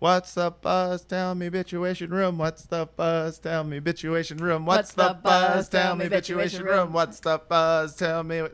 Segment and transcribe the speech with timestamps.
[0.00, 1.04] What's the buzz?
[1.04, 2.38] Tell me, bitchuation room.
[2.38, 3.38] What's the buzz?
[3.38, 4.64] Tell me, bitchuation room.
[4.64, 5.68] What's, the, buzz?
[5.68, 6.94] Tell me, bitchuation room.
[6.94, 7.96] What's the buzz?
[7.96, 8.44] Tell me.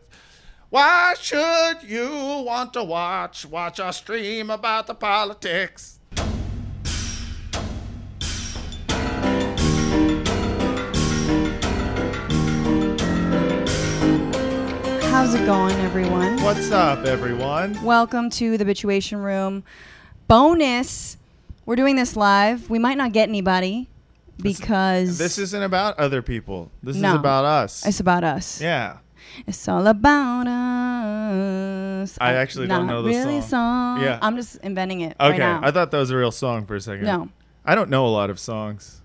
[0.70, 2.08] Why should you
[2.44, 6.00] want to watch watch our stream about the politics?
[15.12, 16.42] How's it going, everyone?
[16.42, 17.80] What's up, everyone?
[17.84, 19.62] Welcome to the Bitchuation Room.
[20.26, 21.18] Bonus.
[21.66, 22.70] We're doing this live.
[22.70, 23.88] We might not get anybody
[24.40, 26.70] because This isn't about other people.
[26.82, 27.10] This No.
[27.10, 27.84] is about us.
[27.86, 28.60] it's about us.
[28.60, 28.98] yeah.
[29.46, 32.16] It's all about us.
[32.20, 33.98] I actually don't know the really song.
[33.98, 34.02] song.
[34.02, 34.18] Yeah.
[34.22, 35.38] I'm just inventing it right Okay.
[35.38, 35.60] now.
[35.62, 37.04] I thought that was a real song for a second.
[37.04, 37.28] no,
[37.64, 39.02] I don't know a lot of songs.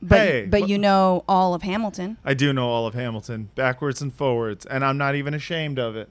[0.00, 2.16] but Hey, but what- you know all of Hamilton.
[2.24, 5.96] I do know all of Hamilton, backwards and forwards, and I'm not even ashamed of
[5.96, 6.08] it.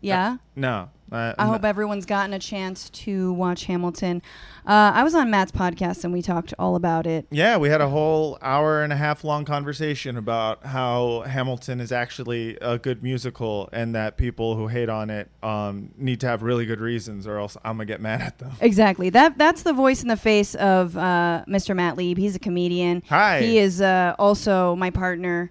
[0.00, 0.34] Yeah.
[0.34, 0.90] Uh, no.
[1.12, 4.22] I, I hope everyone's gotten a chance to watch Hamilton.
[4.66, 7.26] Uh, I was on Matt's podcast and we talked all about it.
[7.30, 11.90] Yeah, we had a whole hour and a half long conversation about how Hamilton is
[11.92, 16.42] actually a good musical and that people who hate on it um, need to have
[16.42, 18.52] really good reasons or else I'm going to get mad at them.
[18.60, 19.10] Exactly.
[19.10, 21.74] That that's the voice in the face of uh, Mr.
[21.74, 22.18] Matt Lieb.
[22.18, 23.02] He's a comedian.
[23.08, 23.40] Hi.
[23.40, 25.50] He is uh, also my partner,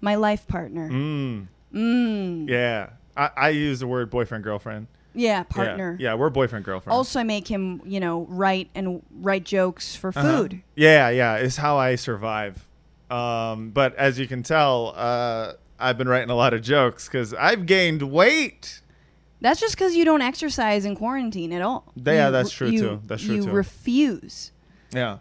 [0.00, 0.90] my life partner.
[0.90, 2.48] Mm, Mm.
[2.48, 2.90] yeah.
[3.16, 4.86] I, I use the word boyfriend, girlfriend.
[5.16, 5.42] Yeah, Yeah.
[5.44, 5.96] partner.
[5.98, 6.94] Yeah, we're boyfriend, girlfriend.
[6.94, 10.22] Also, I make him, you know, write and write jokes for Uh-huh.
[10.22, 10.62] food.
[10.76, 12.64] Yeah, yeah, it's how I survive.
[13.10, 17.32] Um, but as you can tell, uh, I've been writing a lot of jokes because
[17.34, 18.80] I've gained weight.
[19.40, 21.92] That's just because you don't exercise in quarantine at all.
[21.94, 23.00] Yeah, You- that's true, you- too.
[23.06, 23.50] That's true, you too.
[23.50, 24.52] refuse.
[24.92, 25.18] Yeah.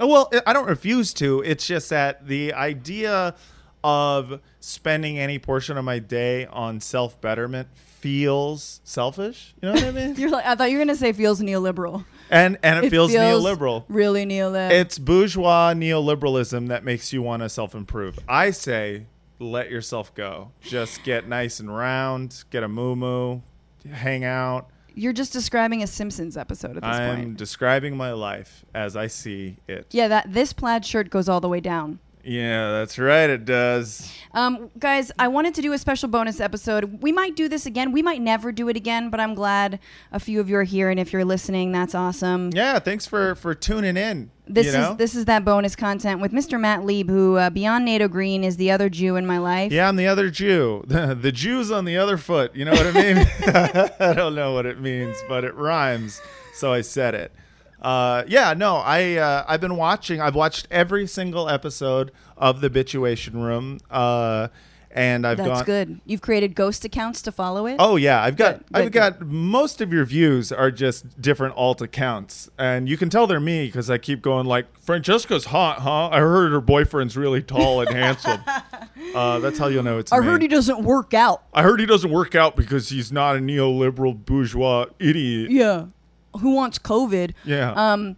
[0.00, 1.42] Oh, well, I don't refuse to.
[1.42, 3.34] It's just that the idea
[3.84, 9.54] of spending any portion of my day on self betterment feels selfish.
[9.60, 10.14] You know what I mean?
[10.18, 12.04] You're like, I thought you were gonna say feels neoliberal.
[12.30, 13.84] and and it, feels, neoliberal.
[13.88, 14.70] Really neoliberal.
[14.70, 18.18] It's bourgeois neoliberalism that makes you want to self improve.
[18.28, 19.06] I say,
[19.38, 20.52] let yourself go.
[20.60, 23.40] Just get nice and round, get a moo moo,
[23.90, 24.68] hang out.
[24.94, 27.36] You're just describing a Simpsons episode at this I'm point.
[27.36, 29.86] describing my life as I see it.
[29.92, 32.00] Yeah, that this plaid shirt goes all the way down.
[32.28, 33.30] Yeah, that's right.
[33.30, 34.12] It does.
[34.34, 37.02] Um, guys, I wanted to do a special bonus episode.
[37.02, 37.90] We might do this again.
[37.90, 39.80] We might never do it again, but I'm glad
[40.12, 42.50] a few of you are here, and if you're listening, that's awesome.
[42.52, 44.30] Yeah, thanks for for tuning in.
[44.46, 44.92] This you know?
[44.92, 46.60] is this is that bonus content with Mr.
[46.60, 49.72] Matt Lieb, who uh, beyond Nato Green is the other Jew in my life.
[49.72, 50.84] Yeah, I'm the other Jew.
[50.86, 52.54] the Jew's on the other foot.
[52.54, 53.26] You know what I mean?
[54.00, 56.20] I don't know what it means, but it rhymes,
[56.52, 57.32] so I said it.
[57.80, 60.20] Uh, yeah, no, I uh, I've been watching.
[60.20, 64.48] I've watched every single episode of the Bitchuation Room, uh,
[64.90, 65.64] and I've that's gone.
[65.64, 66.00] good.
[66.04, 67.76] You've created ghost accounts to follow it.
[67.78, 71.54] Oh yeah, I've got Good, good, I've got most of your views are just different
[71.56, 75.78] alt accounts, and you can tell they're me because I keep going like Francesca's hot,
[75.80, 76.08] huh?
[76.08, 78.40] I heard her boyfriend's really tall and handsome.
[79.14, 80.26] Uh, that's how you'll know it's I me.
[80.26, 81.42] heard he doesn't work out.
[81.54, 85.50] I heard he doesn't work out because he's not a neoliberal bourgeois idiot.
[85.50, 85.86] Yeah.
[86.40, 87.32] Who wants COVID?
[87.44, 87.72] Yeah.
[87.72, 88.16] Um,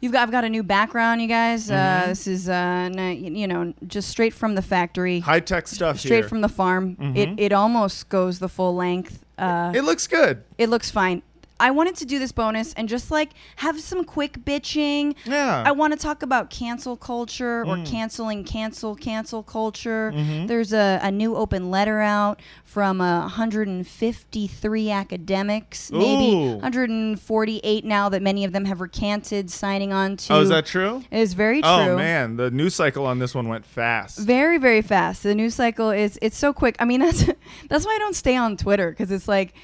[0.00, 1.70] you've got I've got a new background, you guys.
[1.70, 2.08] Uh, Mm-hmm.
[2.10, 6.28] this is uh, you know, just straight from the factory, High tech stuff straight here.
[6.28, 6.96] from the farm.
[7.16, 9.24] It it almost goes the full length.
[9.38, 10.42] Uh, it looks good.
[10.58, 11.22] it looks fine.
[11.60, 15.14] I wanted to do this bonus and just like have some quick bitching.
[15.24, 15.62] Yeah.
[15.66, 17.86] I want to talk about cancel culture or Mm.
[17.90, 20.12] canceling cancel cancel culture.
[20.14, 20.46] Mm-hmm.
[20.46, 26.52] There's a, a new open letter out from uh, 153 academics, maybe Ooh.
[26.58, 30.34] 148 now that many of them have recanted signing on to.
[30.34, 31.04] oh, is that true?
[31.10, 31.70] It is very true.
[31.70, 34.18] Oh man, the news cycle on this one went fast.
[34.18, 35.22] Very very fast.
[35.22, 36.76] The news cycle is it's so quick.
[36.78, 37.24] I mean that's
[37.68, 39.54] that's why I don't stay on Twitter because it's like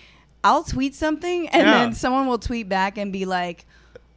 [0.44, 1.72] I'll tweet something and Yeah.
[1.72, 3.64] then someone will tweet back and be like,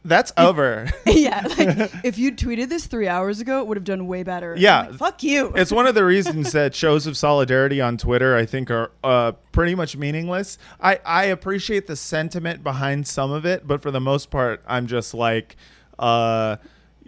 [0.04, 0.88] That's over.
[1.06, 4.54] "Yeah, like if you tweeted this three hours ago, it would have done way better."
[4.56, 4.82] Yeah.
[4.82, 5.52] like, fuck you.
[5.56, 9.32] it's one of the reasons that shows of solidarity on Twitter, I think, are uh,
[9.52, 10.56] pretty much meaningless.
[10.80, 14.86] I, I appreciate the sentiment behind some of it, but for the most part, I'm
[14.86, 15.56] just like,
[15.98, 16.56] uh,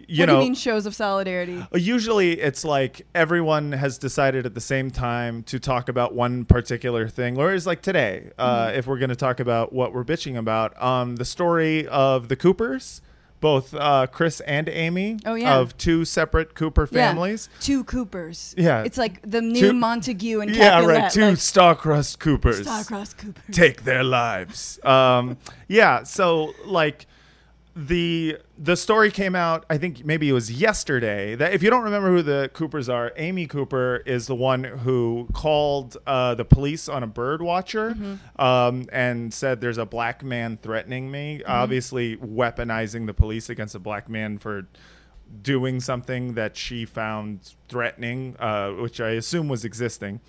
[0.07, 1.65] you what know, do you mean shows of solidarity?
[1.73, 7.07] usually it's like everyone has decided at the same time to talk about one particular
[7.07, 7.35] thing.
[7.35, 8.79] Whereas, like today, uh, Mm-hmm.
[8.79, 12.35] if we're going to talk about what we're bitching about, um, the story of the
[12.35, 13.01] Coopers.
[13.39, 15.57] Both uh, Chris and Amy Oh, yeah.
[15.57, 17.49] of two separate Cooper families.
[17.51, 17.57] Yeah.
[17.61, 18.53] Two Coopers.
[18.55, 18.83] Yeah.
[18.83, 20.95] It's like the new Two- Montague and Yeah, Capulet.
[21.01, 21.11] right.
[21.11, 23.43] Two like, star-crossed Coopers Starcross Coopers.
[23.51, 24.79] take their lives.
[24.85, 25.37] Um,
[25.67, 26.03] yeah.
[26.03, 27.07] So like,
[27.73, 31.83] the the story came out i think maybe it was yesterday that if you don't
[31.83, 36.89] remember who the coopers are amy cooper is the one who called uh, the police
[36.89, 37.95] on a bird watcher
[38.37, 41.41] um, and said there's a black man threatening me.
[41.45, 44.67] Obviously weaponizing the police against a black man for
[45.41, 50.19] doing something that she found threatening uh, which i assume was existing.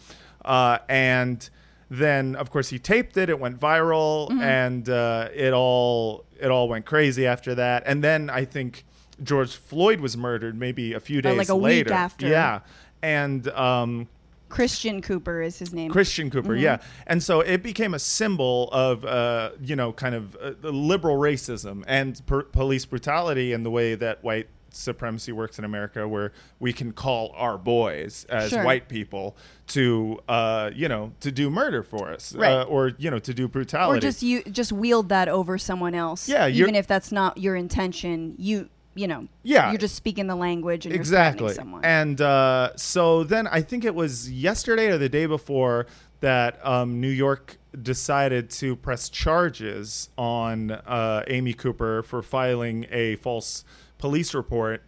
[0.45, 1.51] Uh, and
[1.95, 4.41] then of course he taped it it went viral Mm-hmm.
[4.41, 8.85] and uh, it all it all went crazy after that and then i think
[9.23, 12.27] george floyd was murdered maybe a few days Oh, like a week after.
[12.27, 12.61] yeah
[13.03, 14.09] and um,
[14.49, 15.91] Christian Cooper is his name.
[15.91, 16.63] Christian Cooper, Mm-hmm.
[16.63, 20.71] yeah, and so it became a symbol of, uh, you know, kind of uh, the
[20.71, 26.07] liberal racism and per- police brutality and the way that white supremacy works in America,
[26.09, 28.65] where we can call our boys as Sure.
[28.65, 29.37] white people
[29.69, 32.51] to, uh, you know, to do murder for us, Right.
[32.53, 33.99] uh, or you know, to do brutality.
[33.99, 36.29] or just you just wield that over someone else.
[36.29, 39.27] Yeah, even if that's not your intention, you you know.
[39.43, 39.71] Yeah.
[39.71, 41.83] you're just speaking the language and exactly you're someone.
[41.83, 45.87] and uh, so then i think it was yesterday or the day before
[46.21, 53.17] that um, new york decided to press charges on uh, amy cooper for filing a
[53.17, 53.65] false
[54.03, 54.83] police report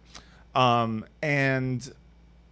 [0.53, 1.91] um, and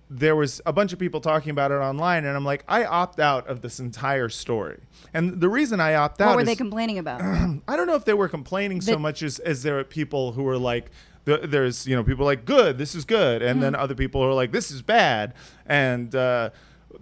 [0.10, 3.20] there was a bunch of people talking about it online and i'm like i opt
[3.20, 4.80] out of this entire story
[5.14, 7.22] and the reason i opt out what were is they complaining about?
[7.68, 10.44] I don't know if they were complaining so much as, as there are people who
[10.44, 10.86] were like,
[11.26, 13.42] the, there's, you know, people like, good, this is good.
[13.42, 13.62] And Hmm.
[13.64, 15.34] then other people are like, this is bad.
[15.68, 16.50] And, uh,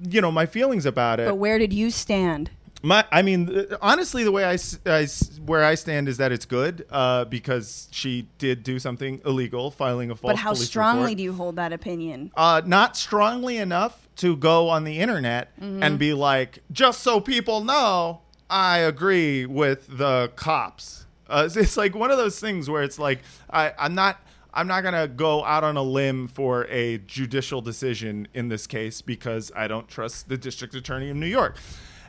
[0.10, 1.28] you know, my feelings about it.
[1.28, 2.50] but where did you stand?
[2.84, 5.08] My, I mean, uh, honestly, the way I, I
[5.46, 10.10] where I stand is that it's good uh, because she did do something illegal, filing
[10.10, 11.18] a false But how strongly report.
[11.18, 12.32] do you hold that opinion?
[12.36, 15.84] uh, not strongly enough to go on the internet Mm-hmm.
[15.84, 21.06] and be like, just so people know, I agree with the cops.
[21.30, 23.20] Uh, it's, like one of those things where it's like,
[23.50, 24.20] I, I'm not.
[24.54, 29.02] I'm not gonna go out on a limb for a judicial decision in this case
[29.02, 31.56] because I don't trust the district attorney of New York.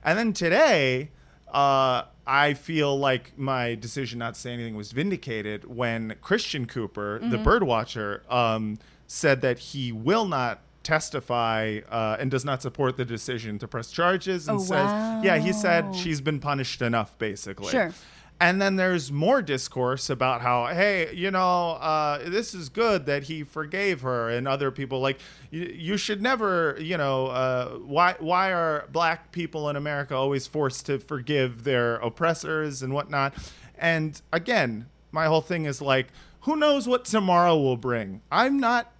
[0.04, 1.10] And then today,
[1.52, 7.18] uh, I feel like my decision not to say anything was vindicated when Christian Cooper,
[7.20, 7.42] the Mm-hmm.
[7.44, 13.04] bird watcher, um, said that he will not testify uh, and does not support the
[13.04, 14.90] decision to press charges and Oh, says,
[15.24, 17.70] yeah, he said she's been punished enough, basically.
[17.70, 17.92] Sure.
[18.40, 23.24] And then there's more discourse about how, hey, you know, uh, this is good that
[23.24, 25.20] he forgave her, and other people like,
[25.52, 30.86] you, should never, you know, uh, why why are black people in America always forced
[30.86, 33.34] to forgive their oppressors and whatnot?
[33.78, 36.08] And again, my whole thing is like,
[36.40, 38.22] who knows what tomorrow will bring?
[38.32, 38.92] I'm not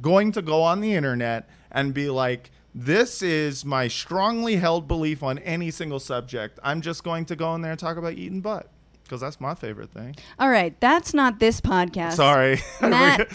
[0.00, 5.22] going to go on the internet and be like, this is my strongly held belief
[5.22, 6.58] on any single subject.
[6.62, 8.68] I'm just going to go in there and talk about eating butt
[9.04, 10.16] because that's my favorite thing.
[10.38, 12.14] All right, that's not this podcast.
[12.14, 12.60] Sorry.
[12.80, 13.28] Matt-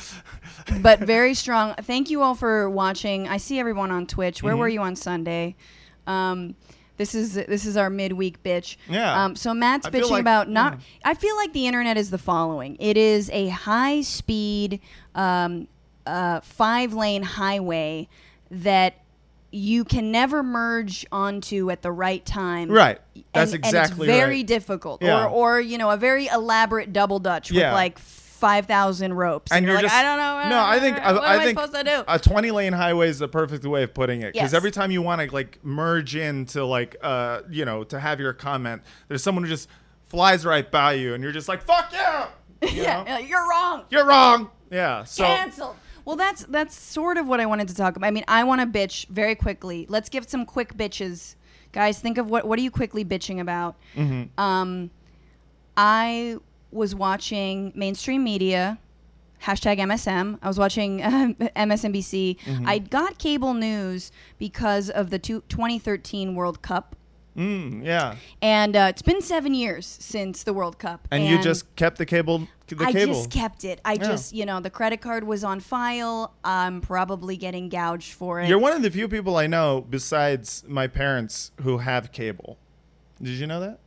[0.82, 1.76] but very strong.
[1.84, 3.28] Thank you all for watching.
[3.28, 4.42] I see everyone on Twitch.
[4.42, 4.60] Where Mm-hmm.
[4.60, 5.56] were you on Sunday?
[6.08, 6.56] Um,
[6.98, 8.78] this is this is our midweek bitch.
[8.90, 9.24] Yeah.
[9.26, 10.74] Um, so Matt's I bitching like- about not.
[10.74, 10.80] yeah.
[11.12, 12.76] I feel like the internet is the following.
[12.80, 14.80] It is a high speed,
[15.14, 15.68] um,
[16.08, 18.08] uh, five lane highway
[18.50, 18.96] that
[19.52, 22.70] you can never merge onto at the right time.
[22.70, 23.00] Right.
[23.34, 24.48] That's and, exactly and it's very right.
[24.48, 25.02] difficult.
[25.02, 25.26] Yeah.
[25.26, 27.74] Or or you know a very elaborate double dutch with Yeah.
[27.74, 29.52] like five thousand ropes.
[29.52, 30.50] and you're, you're like, just I don't know.
[30.50, 32.04] No, I think I, what I am think I supposed to do?
[32.08, 34.54] a 20 lane highway is the perfect way of putting it because Yes.
[34.54, 38.34] every time you want to like merge into like uh you know to have your
[38.34, 39.70] comment, there's someone who just
[40.06, 42.28] flies right by you and you're just like fuck yeah,
[42.62, 43.18] you yeah, know?
[43.18, 43.84] you're wrong.
[43.90, 44.50] you're wrong.
[44.70, 45.76] Yeah, so Cancelled.
[46.08, 48.08] Well, that's that's sort of what I wanted to talk about.
[48.08, 49.86] I mean, I want to bitch very quickly.
[49.90, 51.36] Let's give some quick bitches,
[51.74, 52.00] guys.
[52.00, 53.76] Think of what what are you quickly bitching about?
[53.94, 54.40] Mm-hmm.
[54.40, 54.90] Um,
[55.76, 56.38] I
[56.72, 58.80] was watching mainstream media.
[59.44, 60.40] Hashtag MSM.
[60.42, 62.40] I was watching um, MSNBC.
[62.40, 62.66] Mm-hmm.
[62.66, 66.96] I got cable news because of the two, 2013 World Cup.
[67.38, 68.16] Mm, yeah.
[68.42, 71.08] And uh, it's been seven years since the World Cup.
[71.12, 73.14] And, you just kept the cable the I cable.
[73.14, 73.80] just kept it.
[73.86, 74.00] I Yeah.
[74.00, 76.34] just, you know, the credit card was on file.
[76.44, 78.50] I'm probably getting gouged for it.
[78.50, 82.58] You're one of the few people I know besides my parents who have cable.
[83.22, 83.80] Did you know that?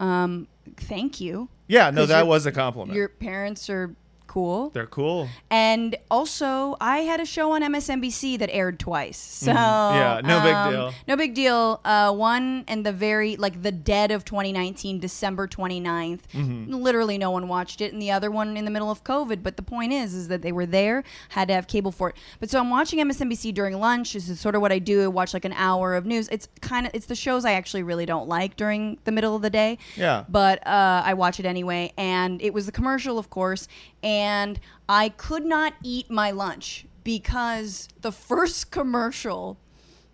[0.00, 1.48] um, thank you.
[1.66, 2.96] Yeah, no, that was a compliment.
[2.96, 3.94] Your parents are
[4.28, 4.70] cool.
[4.70, 5.28] They're cool.
[5.50, 9.18] And also, I had a show on MSNBC that aired twice.
[9.18, 9.96] So Mm-hmm.
[9.96, 10.94] Yeah, no big um, deal.
[11.08, 11.80] No big deal.
[11.84, 16.20] Uh, one in the very like the dead of 2019, December 29th.
[16.34, 16.72] Mm-hmm.
[16.74, 19.42] Literally, no one watched it, and the other one in the middle of COVID.
[19.42, 22.16] But the point is, is that they were there, had to have cable for it.
[22.40, 24.12] But so I'm watching MSNBC during lunch.
[24.12, 25.04] This is sort of what I do.
[25.04, 26.28] I watch like an hour of news.
[26.28, 29.42] It's kind of it's the shows I actually really don't like during the middle of
[29.42, 30.24] the day Yeah.
[30.28, 31.92] but uh, I watch it anyway.
[31.96, 33.66] And it was the commercial, of course,
[34.02, 39.58] and I could not eat my lunch because the first commercial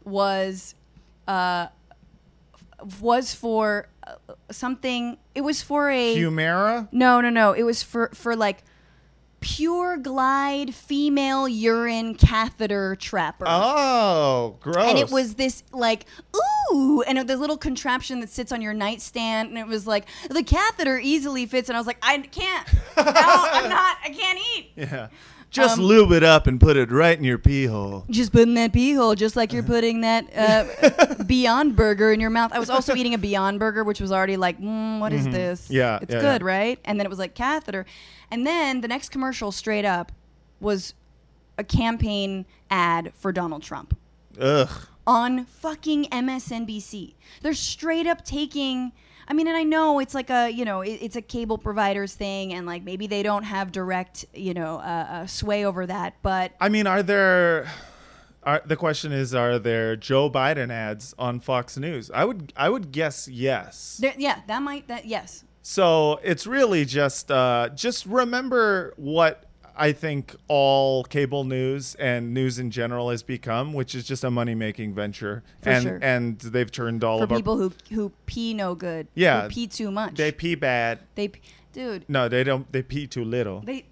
[0.05, 0.75] was
[1.27, 1.69] uh,
[3.01, 4.15] was for uh,
[4.51, 5.19] something.
[5.35, 6.89] It was for a Humira.
[6.93, 7.53] no, no, no.
[7.53, 8.63] It was for for like
[9.41, 13.45] pure glide female urine catheter trapper.
[13.47, 14.87] Oh, gross.
[14.89, 16.41] And it was this like ooh,
[16.73, 20.43] and it, the little contraption that sits on your nightstand, and it was like the
[20.43, 22.67] catheter easily fits, and I was like, I can't,
[22.97, 24.73] no, I'm not, I can't eat.
[24.77, 25.09] Yeah.
[25.51, 28.05] Just Um, lube it up and put it right in your pee hole.
[28.11, 32.19] Just put in that pee hole, just like you're putting that uh, Beyond Burger in
[32.19, 32.51] your mouth.
[32.53, 35.67] I was also eating a Beyond Burger, which was already like, mm, what is this?
[35.67, 35.75] Mm-hmm.
[35.75, 36.47] Yeah, it's yeah, good, yeah.
[36.49, 36.81] right?
[36.85, 37.87] And then it was like catheter,
[38.33, 40.11] and then the next commercial, straight up,
[40.59, 40.93] was
[41.57, 43.97] a campaign ad for Donald Trump.
[44.41, 44.69] Ugh.
[45.07, 47.15] On fucking MSNBC.
[47.43, 48.93] They're straight up taking.
[49.27, 52.15] I mean, and I know it's like a you know it, it's a cable providers
[52.15, 56.15] thing, and like maybe they don't have direct you know uh, uh, sway over that,
[56.23, 57.71] but I mean, are there?
[58.43, 62.11] Are, the question is, are there Joe Biden ads on Fox News?
[62.13, 63.97] I would, I would guess yes.
[64.03, 65.45] there, yeah, that might that yes.
[65.63, 69.47] So it's really just, uh, just remember what
[69.77, 74.31] I think all cable news and news in general has become, which is just a
[74.31, 75.99] money making venture, For and sure.
[76.03, 79.43] and they've turned all For of our people who who pee no good, Yeah.
[79.43, 81.01] who pee too much, they pee bad.
[81.17, 81.41] they p-
[81.73, 82.71] dude No, they don't.
[82.73, 83.61] They pee too little.
[83.63, 83.87] they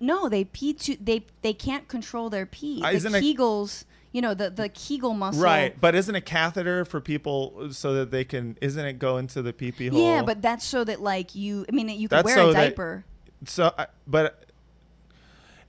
[0.00, 2.82] no they pee too they they can't control their pee.
[2.82, 6.84] Uh, the isn't Kegels, you know the the Kegel muscle, Right, but isn't a catheter
[6.84, 8.56] for people so that they can?
[8.60, 10.00] Isn't it go into the pee pee hole?
[10.00, 11.64] Yeah, but that's so that like you.
[11.68, 13.04] I mean, you can That's wear so a that- diaper.
[13.46, 13.72] So,
[14.06, 14.49] but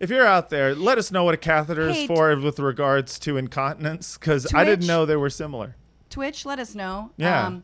[0.02, 3.18] if you're out there, let us know what a catheter Hey, is for with regards
[3.20, 4.88] to incontinence, because I didn't Twitch.
[4.88, 5.76] know they were similar.
[6.10, 7.12] Twitch, let us know.
[7.18, 7.46] Yeah.
[7.48, 7.64] Um,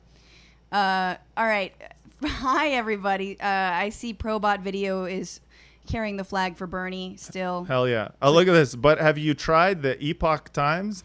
[0.72, 1.74] uh, all right.
[2.24, 3.40] Hi, everybody.
[3.40, 5.40] Uh, I see Probot Video is
[5.88, 7.64] carrying the flag for Bernie still.
[7.66, 8.10] Hell yeah!
[8.22, 8.76] Oh, look at this.
[8.76, 11.04] But have you tried the Epoch Times?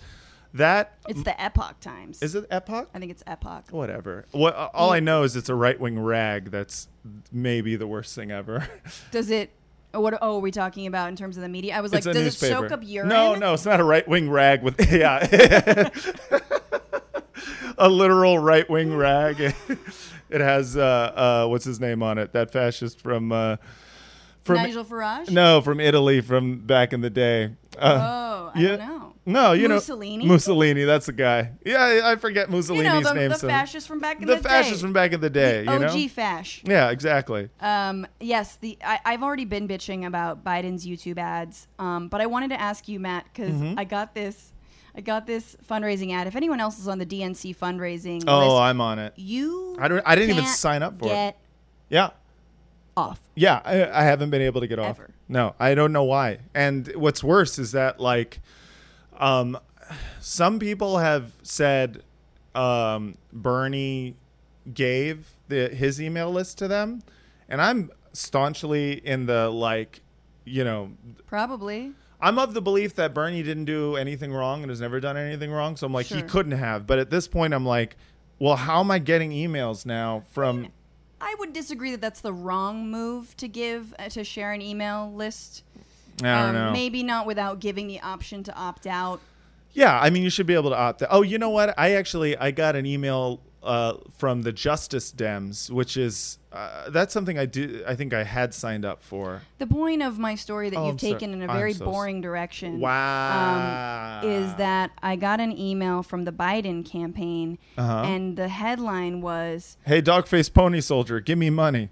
[0.55, 2.21] That It's the Epoch Times.
[2.23, 2.91] is it Epoch?
[2.95, 3.71] I think it's Epoch.
[3.71, 4.27] Whatever.
[4.33, 4.55] What?
[4.75, 6.51] All I know is it's a right wing rag.
[6.51, 6.89] That's
[7.33, 8.69] maybe the worst thing ever.
[9.11, 9.51] Does it?
[9.93, 10.19] What?
[10.23, 11.77] Oh, are we talking about in terms of the media?
[11.77, 12.65] I was like, does newspaper.
[12.65, 13.09] it soak up urine?
[13.09, 15.29] No, no, it's not a right wing rag with yeah,
[17.79, 19.41] a literal right wing rag.
[20.31, 20.83] it has uh,
[21.45, 22.33] uh, what's his name on it?
[22.33, 23.57] That fascist from uh,
[24.45, 25.31] from Nigel Farage.
[25.31, 27.51] no from Italy from back in the day.
[27.79, 28.77] Uh, Oh, I yeah.
[28.77, 29.02] don't know.
[29.25, 30.25] No, you Mussolini?
[30.25, 30.83] know Mussolini.
[30.85, 31.52] That's the guy.
[31.64, 33.31] Yeah, I forget You Mussolini's know the, name.
[33.31, 34.81] the so- fascist from back in the day, the, fascist day.
[34.83, 35.64] from back in the day.
[35.64, 35.87] The you know.
[35.93, 36.62] OG fash.
[36.67, 37.49] Yeah, exactly.
[37.61, 42.26] Um, yes, the I, I've already been bitching about Biden's YouTube ads, um, but I
[42.26, 43.79] wanted to ask you, Matt, because Mm-hmm.
[43.79, 44.52] I got this,
[44.97, 46.26] I got this fundraising ad.
[46.26, 49.12] If anyone else is on the DNC fundraising Oh, list, I'm on it.
[49.17, 50.02] you I don't.
[50.05, 51.37] I didn't even sign up for it.
[51.88, 52.11] Yeah.
[52.97, 53.21] off.
[53.37, 54.99] Yeah, I, I haven't been able to get off.
[55.29, 56.38] No, I don't know why.
[56.55, 58.41] And what's worse is that like,
[59.19, 59.59] um,
[60.21, 62.02] some people have said,
[62.54, 64.16] um, Bernie
[64.73, 67.02] gave the his email list to them,
[67.49, 70.00] and I'm staunchly in the like,
[70.45, 70.92] you know,
[71.26, 71.92] Probably.
[72.21, 75.50] I'm of the belief that Bernie didn't do anything wrong and has never done anything
[75.50, 75.76] wrong.
[75.76, 76.87] So I'm like, he couldn't have.
[76.87, 77.97] But at this point, I'm like,
[78.38, 80.69] well, how am I getting emails now from?
[81.21, 85.12] I would disagree that that's the wrong move to give uh, to share an email
[85.12, 85.64] list.
[86.23, 86.73] I don't um, know.
[86.73, 89.21] Maybe not without giving the option to opt out.
[89.73, 91.09] Yeah, I mean, you should be able to opt out.
[91.11, 91.75] Oh, you know what?
[91.78, 97.14] I actually I got an email uh, from the Justice Dems, which is uh, that's
[97.14, 97.83] something I do.
[97.87, 99.40] I think I had signed up for.
[99.59, 101.12] The point of my story that Oh, you've I'm sorry.
[101.14, 102.81] taken in a very so boring direction.
[102.81, 104.21] Wow.
[104.23, 108.02] um, is that I got an email from the Biden campaign, Uh-huh.
[108.04, 111.88] and the headline was Hey, dog-faced pony soldier, give me money.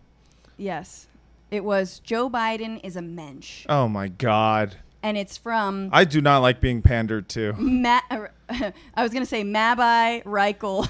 [0.58, 1.06] yes,
[1.50, 6.21] it was Joe Biden is a mensch, Oh my God, and it's from I do
[6.21, 7.52] not like being pandered to.
[7.54, 8.00] Ma-
[8.49, 10.87] I was gonna say Mabai Reichel.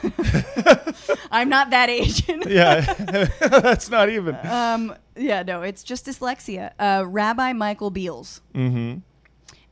[1.31, 2.43] I'm not that Asian.
[2.47, 2.81] yeah,
[3.40, 4.37] that's not even.
[4.45, 6.73] Um, yeah, no, it's just dyslexia.
[6.79, 8.40] Uh, Rabbi Michael Beals.
[8.55, 8.99] Mm-hmm.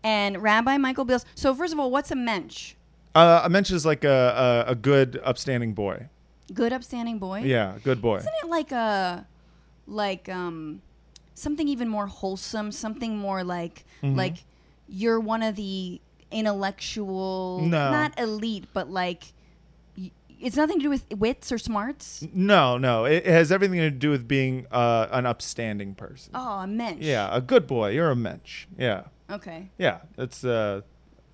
[0.04, 1.26] And Rabbi Michael Beals.
[1.34, 2.74] So first of all, what's a mensch?
[3.14, 6.08] Uh, I mentioned is like a, a a good upstanding boy.
[6.54, 7.40] Good upstanding boy.
[7.40, 8.18] Yeah, good boy.
[8.18, 9.26] Isn't it like a
[9.88, 10.82] like um
[11.34, 14.16] something even more wholesome, something more like Mm-hmm.
[14.16, 14.36] like
[14.88, 17.90] you're one of the intellectual, No.
[17.90, 19.32] not elite, but like
[19.96, 22.26] y- it's nothing to do with wits or smarts.
[22.32, 23.04] No, no.
[23.04, 26.32] It, it has everything to do with being uh, an upstanding person.
[26.34, 27.02] Oh, a mensch.
[27.02, 27.90] Yeah, a good boy.
[27.90, 28.66] You're a mensch.
[28.78, 29.04] Yeah.
[29.30, 29.68] Okay.
[29.78, 30.82] Yeah, it's uh,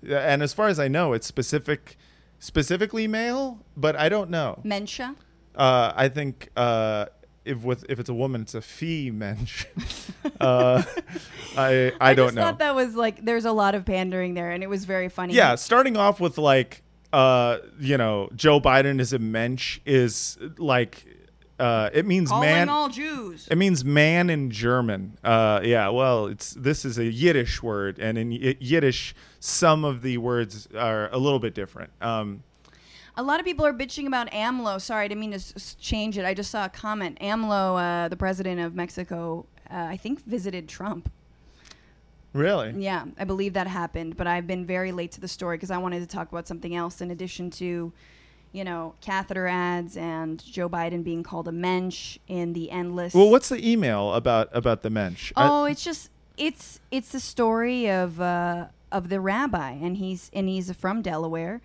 [0.07, 1.97] and as far as I know, it's specific,
[2.39, 4.61] specifically male, but I don't know.
[4.65, 5.15] Mensha.
[5.55, 7.05] Uh, I think uh,
[7.45, 9.65] if with if it's a woman, it's a fee mensch.
[10.41, 10.83] uh,
[11.57, 12.41] I I, don't just know.
[12.41, 15.33] thought that was like there's a lot of pandering there, and it was very funny.
[15.33, 16.81] yeah, starting off with like
[17.13, 21.05] uh, you know, Joe Biden is a mensch is like
[21.57, 22.67] uh, it means man.
[22.67, 23.47] all Jews.
[23.49, 25.17] It means man in German.
[25.23, 30.01] Uh, yeah, well, it's this is a Yiddish word, and in Y- Yiddish, some of
[30.01, 31.91] the words are a little bit different.
[32.01, 32.43] Um,
[33.17, 34.79] A lot of people are bitching about AMLO.
[34.81, 36.25] Sorry, I didn't mean to s- change it.
[36.25, 37.17] I just saw a comment.
[37.21, 41.09] AMLO, uh, the president of Mexico, uh, I think visited Trump.
[42.33, 42.73] really?
[42.75, 45.77] Yeah, I believe that happened, but I've been very late to the story because I
[45.77, 47.93] wanted to talk about something else in addition to,
[48.51, 53.13] you know, catheter ads and Joe Biden being called a mensch in the endless.
[53.13, 55.31] Well, what's the email about about the mensch?
[55.37, 60.29] I- Oh, it's just it's it's the story of uh, of the rabbi, and he's
[60.33, 61.61] and he's from Delaware,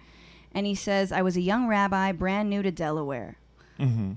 [0.55, 3.37] and he says, "I was a young rabbi, brand new to Delaware."
[3.79, 4.17] Mhm.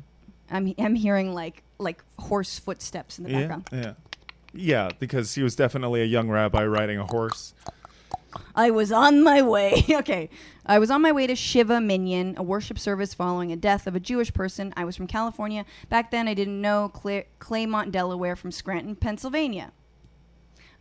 [0.51, 3.69] I'm I'm hearing like like horse footsteps in the yeah, background.
[3.71, 3.93] yeah,
[4.53, 7.53] yeah, because he was definitely a young rabbi riding a horse.
[8.55, 9.85] I was on my way.
[9.91, 10.29] okay.
[10.65, 13.95] I was on my way to Shiva Minyan, a worship service following a death of
[13.95, 14.73] a Jewish person.
[14.75, 15.65] I was from California.
[15.89, 19.71] Back then, I didn't know Cla- Claymont, Delaware from Scranton, Pennsylvania.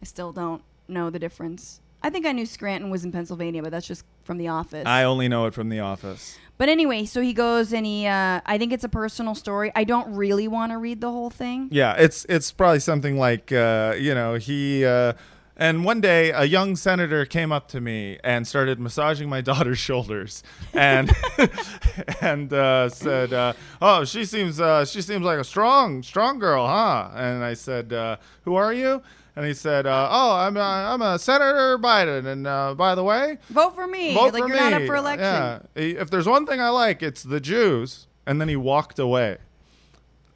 [0.00, 1.81] I still don't know the difference.
[2.02, 4.84] I think I knew Scranton was in Pennsylvania, but that's just from The Office.
[4.86, 6.36] I only know it from The Office.
[6.58, 9.70] but anyway, so he goes and he, uh, I think it's a personal story.
[9.74, 11.68] I don't really want to read the whole thing.
[11.70, 14.84] Yeah, it's it's probably something like uh, you know he.
[14.84, 15.12] Uh,
[15.54, 19.78] and one day, a young senator came up to me and started massaging my daughter's
[19.78, 20.42] shoulders,
[20.72, 21.12] and
[22.20, 26.66] and uh, said, uh, "Oh, she seems uh, she seems like a strong strong girl,
[26.66, 29.02] huh?" And I said, uh, "Who are you?"
[29.34, 33.02] And he said, uh, "Oh, I'm a, I'm a Senator Biden, and uh, by the
[33.02, 34.12] way, Vote for me.
[34.14, 35.24] vote like for you're me." not up for election.
[35.24, 38.06] Yeah, if there's one thing I like, it's the Jews.
[38.26, 39.38] And then he walked away,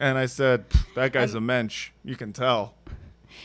[0.01, 1.91] and I said, "That guy's a mensch.
[2.05, 2.75] You can tell."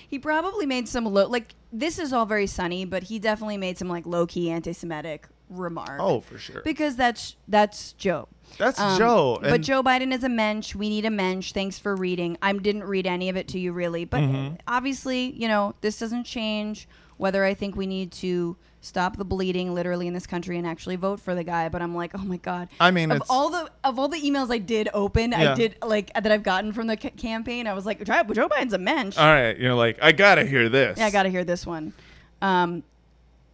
[0.08, 3.78] He probably made some low like this is all very sunny, but he definitely made
[3.78, 6.00] some like low key anti Semitic remark.
[6.00, 6.62] Oh, for sure.
[6.64, 8.28] because that's that's Joe.
[8.58, 9.40] That's Um, Joe.
[9.42, 10.76] but Joe Biden is a mensch.
[10.76, 11.52] We need a mensch.
[11.54, 12.38] Thanks for reading.
[12.42, 14.56] I didn't read any of it to you really, but Mm-hmm.
[14.68, 19.76] obviously, you know, this doesn't change whether I think we need to stop the bleeding
[19.76, 21.70] literally in this country and actually vote for the guy.
[21.70, 22.68] But I'm like, oh my god.
[22.80, 25.52] I mean, of all the of all the emails I did open, Yeah.
[25.52, 27.68] I did like that I've gotten from the c- campaign.
[27.68, 29.18] I was like, Joe Biden's a mensch.
[29.18, 30.98] All right, you're like, I gotta hear this.
[30.98, 31.94] Yeah, I got to hear this one.
[32.42, 32.82] Um,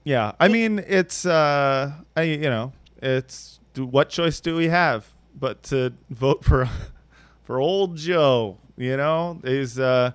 [0.07, 5.05] Yeah, I mean, it's uh, I you know, it's what choice do we have
[5.37, 6.69] but to vote for
[7.43, 8.57] for old Joe?
[8.77, 10.11] You know, is uh,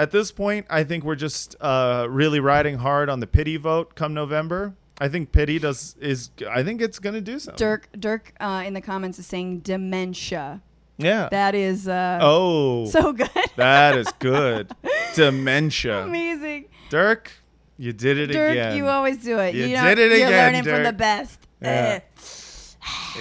[0.00, 3.94] at this point, I think we're just uh, really riding hard on the pity vote
[3.94, 4.74] come November.
[5.00, 7.64] I think pity does is I think it's gonna do something.
[7.64, 10.62] Dirk Dirk uh, in the comments is saying dementia.
[10.98, 11.28] Yeah.
[11.30, 13.30] That is uh, oh, so good.
[13.54, 14.72] that is good.
[15.14, 16.02] Dementia.
[16.02, 16.64] Amazing.
[16.90, 17.30] Dirk,
[17.78, 18.76] you did it Dirk, again.
[18.76, 19.54] you always do it.
[19.54, 21.38] You know, did it You're again, learning from the best.
[21.60, 21.68] Yeah.
[21.68, 22.00] Eh.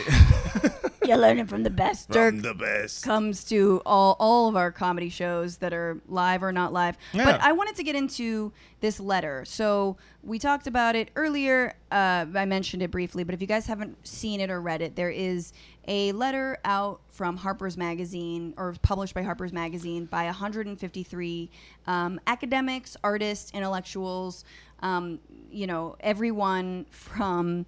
[1.05, 2.09] You're learning from the best.
[2.09, 3.03] Dirk From the best.
[3.03, 6.97] comes to all all of our comedy shows that are live or not live.
[7.13, 7.25] Yeah.
[7.25, 9.45] But I wanted to get into this letter.
[9.45, 11.75] So we talked about it earlier.
[11.91, 14.95] Uh, I mentioned it briefly, but if you guys haven't seen it or read it,
[14.95, 15.53] there is
[15.87, 21.49] a letter out from Harper's Magazine or published by Harper's Magazine by 153
[21.85, 24.43] um, academics, artists, intellectuals.
[24.79, 25.19] Um,
[25.51, 27.65] you know, everyone from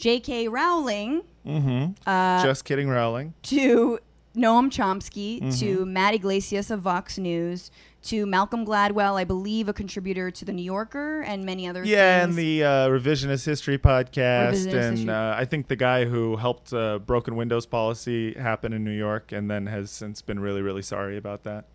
[0.00, 0.48] J.K.
[0.48, 1.92] Rowling Mm-hmm.
[2.06, 3.32] uh, Just kidding, Rowling.
[3.44, 3.98] to
[4.36, 5.50] Noam Chomsky, Mm-hmm.
[5.60, 7.70] to Matt Yglesias of Vox News,
[8.04, 12.20] to Malcolm Gladwell, I believe a contributor to the New Yorker and many other Yeah,
[12.24, 12.30] things.
[12.30, 15.14] and the uh, revisionist history podcast, Revisionist and history.
[15.14, 19.32] uh, I think the guy who helped uh, broken windows policy happen in New York,
[19.32, 21.66] and then has since been really, really sorry about that.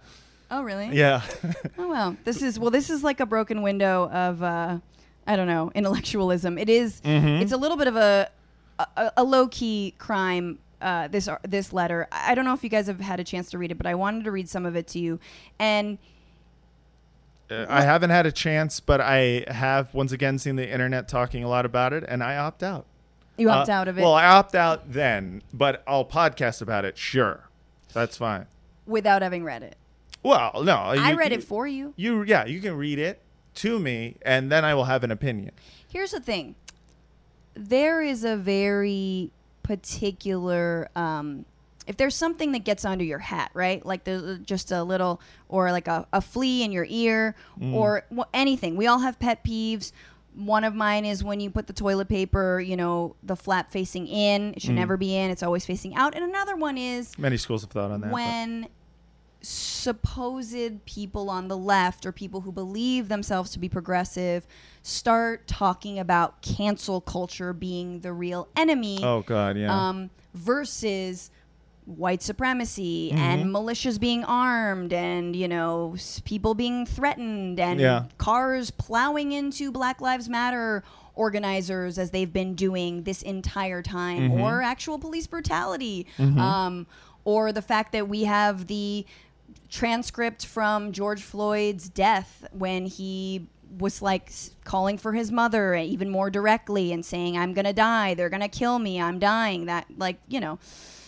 [0.52, 0.90] oh, really?
[0.94, 1.22] Yeah,
[1.78, 2.18] Oh, well.
[2.24, 2.72] This is well.
[2.72, 4.78] This is like a broken window of uh,
[5.28, 6.58] I don't know intellectualism.
[6.58, 7.42] It is- Mhm.
[7.42, 8.30] It's a little bit of a
[8.98, 10.60] a, a low key crime.
[10.82, 12.08] Uh, this ar- this letter.
[12.12, 13.96] I don't know if you guys have had a chance to read it, but I
[13.96, 15.20] wanted to read some of it to you.
[15.58, 15.98] And
[17.50, 21.44] Uh, I haven't had a chance, but I have once again seen the internet talking
[21.44, 22.86] a lot about it, and I opt out.
[23.38, 26.86] you opt Uh, out of it Well, I opt out then, but I'll podcast about
[26.86, 26.98] it.
[26.98, 27.48] Sure,
[27.94, 28.48] that's fine.
[28.88, 29.76] without having read it.
[30.24, 30.76] Well, no.
[30.76, 31.94] I read you- it for you.
[31.96, 33.22] You yeah, you can read it
[33.56, 35.52] to me, and then I will have an opinion.
[35.91, 36.56] Here's the thing.
[37.56, 39.32] There is a very
[39.63, 41.46] particular um
[41.88, 43.86] if there's something that gets under your hat, right?
[43.86, 48.26] Like there's just a little or like a, a flea in your ear or wha-
[48.34, 48.76] anything.
[48.76, 49.91] We all have pet peeves.
[50.34, 54.08] One of mine is when you put the toilet paper, you know, the flap facing
[54.08, 54.56] in.
[54.56, 55.30] It should never be in.
[55.30, 56.15] It's always facing out.
[56.15, 58.08] And another one is Many schools have thought on that.
[58.08, 58.68] but- when
[59.47, 64.45] supposed people on the left or people who believe themselves to be progressive
[64.81, 69.71] start talking about cancel culture being the real enemy oh God, yeah.
[69.89, 71.31] um, versus
[71.86, 73.21] white supremacy Mm-hmm.
[73.21, 78.05] and militias being armed and you know s- people being threatened and Yeah.
[78.17, 84.41] cars plowing into black lives matter organizers as they've been doing this entire time Mm-hmm.
[84.41, 86.88] or actual police brutality um,
[87.23, 89.05] or the fact that we have the
[89.69, 93.47] transcript from George Floyd's death when he
[93.78, 94.32] was like
[94.63, 98.13] calling for his mother even more directly and saying I'm going to die.
[98.13, 99.01] They're going to kill me.
[99.01, 99.65] I'm dying.
[99.65, 100.60] That like you know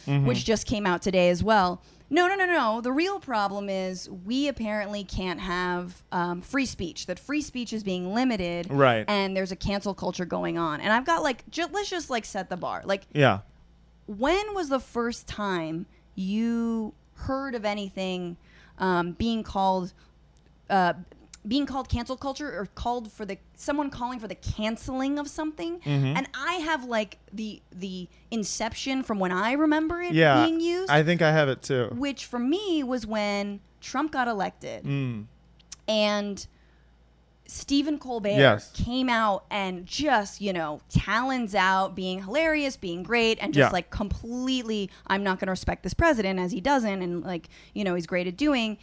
[0.05, 1.81] which just came out today as well.
[2.09, 2.79] No no no no.
[2.81, 7.83] The real problem is we apparently can't have um, free speech that free speech is
[7.83, 9.03] being limited Right.
[9.09, 10.79] and there's a cancel culture going on.
[10.79, 12.81] And I've got like ju- let's just like set the bar.
[12.85, 13.39] Like yeah.
[14.05, 18.37] when was the first time you heard of anything
[18.79, 19.93] um, being called
[20.69, 20.93] uh,
[21.47, 25.79] being called cancel culture or called for the someone calling for the canceling of something
[25.79, 26.17] Mm-hmm.
[26.17, 30.43] and i have like the the inception from when i remember it Yeah.
[30.45, 31.87] being used I think I have it too.
[31.95, 35.25] which for me was when trump got elected Mm.
[35.87, 36.47] and
[37.47, 38.71] Stephen Colbert Yes.
[38.73, 43.73] came out and just, you know, talons out, being hilarious, being great, and just Yeah.
[43.73, 47.83] like completely, I'm not going to respect this president as he doesn't, and like, you
[47.83, 48.77] know, he's great at doing,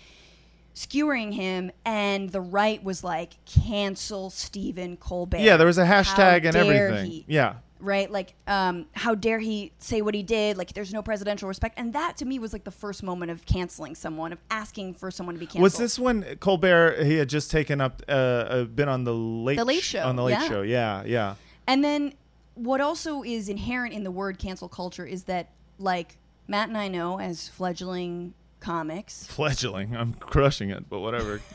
[0.75, 1.71] skewering him.
[1.85, 5.39] And the right was like, cancel Stephen Colbert.
[5.39, 7.11] Yeah, there was a How hashtag and dare everything.
[7.11, 7.25] he?
[7.29, 7.55] Yeah.
[7.81, 8.11] Right?
[8.11, 10.57] Like, um, how dare he say what he did?
[10.57, 11.79] Like, there's no presidential respect.
[11.79, 15.11] And that to me was like the first moment of canceling someone, of asking for
[15.11, 15.63] someone to be canceled.
[15.63, 19.59] Was this when Colbert he had just taken up uh, uh been on the late
[19.59, 20.49] The Late Show, on the late yeah.
[20.49, 20.63] show?
[20.63, 21.35] Yeah, yeah.
[21.67, 22.15] And then
[22.55, 26.89] what also is inherent in the word cancel culture is that like Matt and I
[26.89, 29.27] know as fledgling comics.
[29.27, 29.97] Fledgling.
[29.97, 31.41] I'm crushing it, but whatever.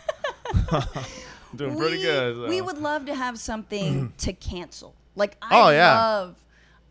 [1.56, 2.36] Doing pretty good.
[2.36, 2.48] so.
[2.48, 4.96] We would love to have something to cancel.
[5.16, 6.00] Like I Oh, yeah.
[6.00, 6.36] love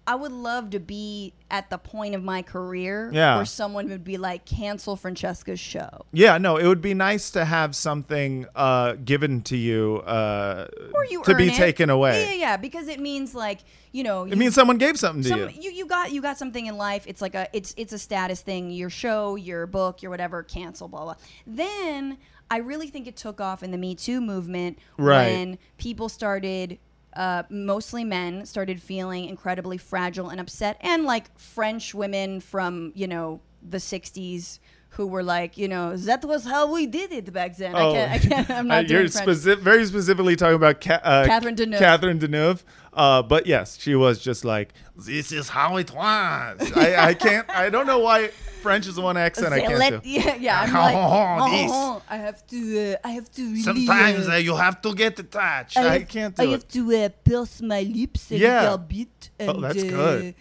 [0.07, 3.37] I would love to be at the point of my career Yeah.
[3.37, 6.07] where someone would be like cancel Francesca's show.
[6.13, 11.05] Yeah, no, it would be nice to have something uh, given to you, uh, Or
[11.05, 11.57] you to be it.
[11.57, 12.23] taken away.
[12.25, 13.59] Yeah, yeah, yeah, because it means like,
[13.93, 15.49] you know, It means someone gave something to some, you.
[15.61, 15.71] you.
[15.73, 17.05] you got you got something in life.
[17.07, 18.71] It's like a it's it's a status thing.
[18.71, 21.15] Your show, your book, your whatever, cancel, blah blah.
[21.47, 22.17] Then
[22.51, 25.27] I really think it took off in the Me Too movement Right.
[25.33, 26.79] when people started.
[27.15, 33.07] Uh, mostly men started feeling incredibly fragile and upset, and like French women from you
[33.07, 34.59] know the '60s
[34.91, 37.75] who were like, you know, that was how we did it back then.
[37.75, 39.09] I can't, I can't, I'm not Uh, you're
[39.57, 41.79] very specifically talking about Ca- uh, Catherine Deneuve.
[41.79, 42.63] Catherine Deneuve.
[42.93, 47.49] Uh, but yes, she was just like, "This is how it was." I, I can't.
[47.49, 48.29] I don't know why
[48.63, 50.11] French is the one accent I can't Select- do.
[50.19, 50.61] yeah, yeah.
[50.63, 52.59] I'm like, Oh, oh, I have to,
[52.95, 53.43] uh, I have to.
[53.43, 55.77] Really, Sometimes uh, uh, you have to get attached.
[55.77, 58.63] I, have- can't I do have to uh, purse my lips a Yeah.
[58.63, 59.31] little bit.
[59.39, 60.35] And, Oh, that's uh, good.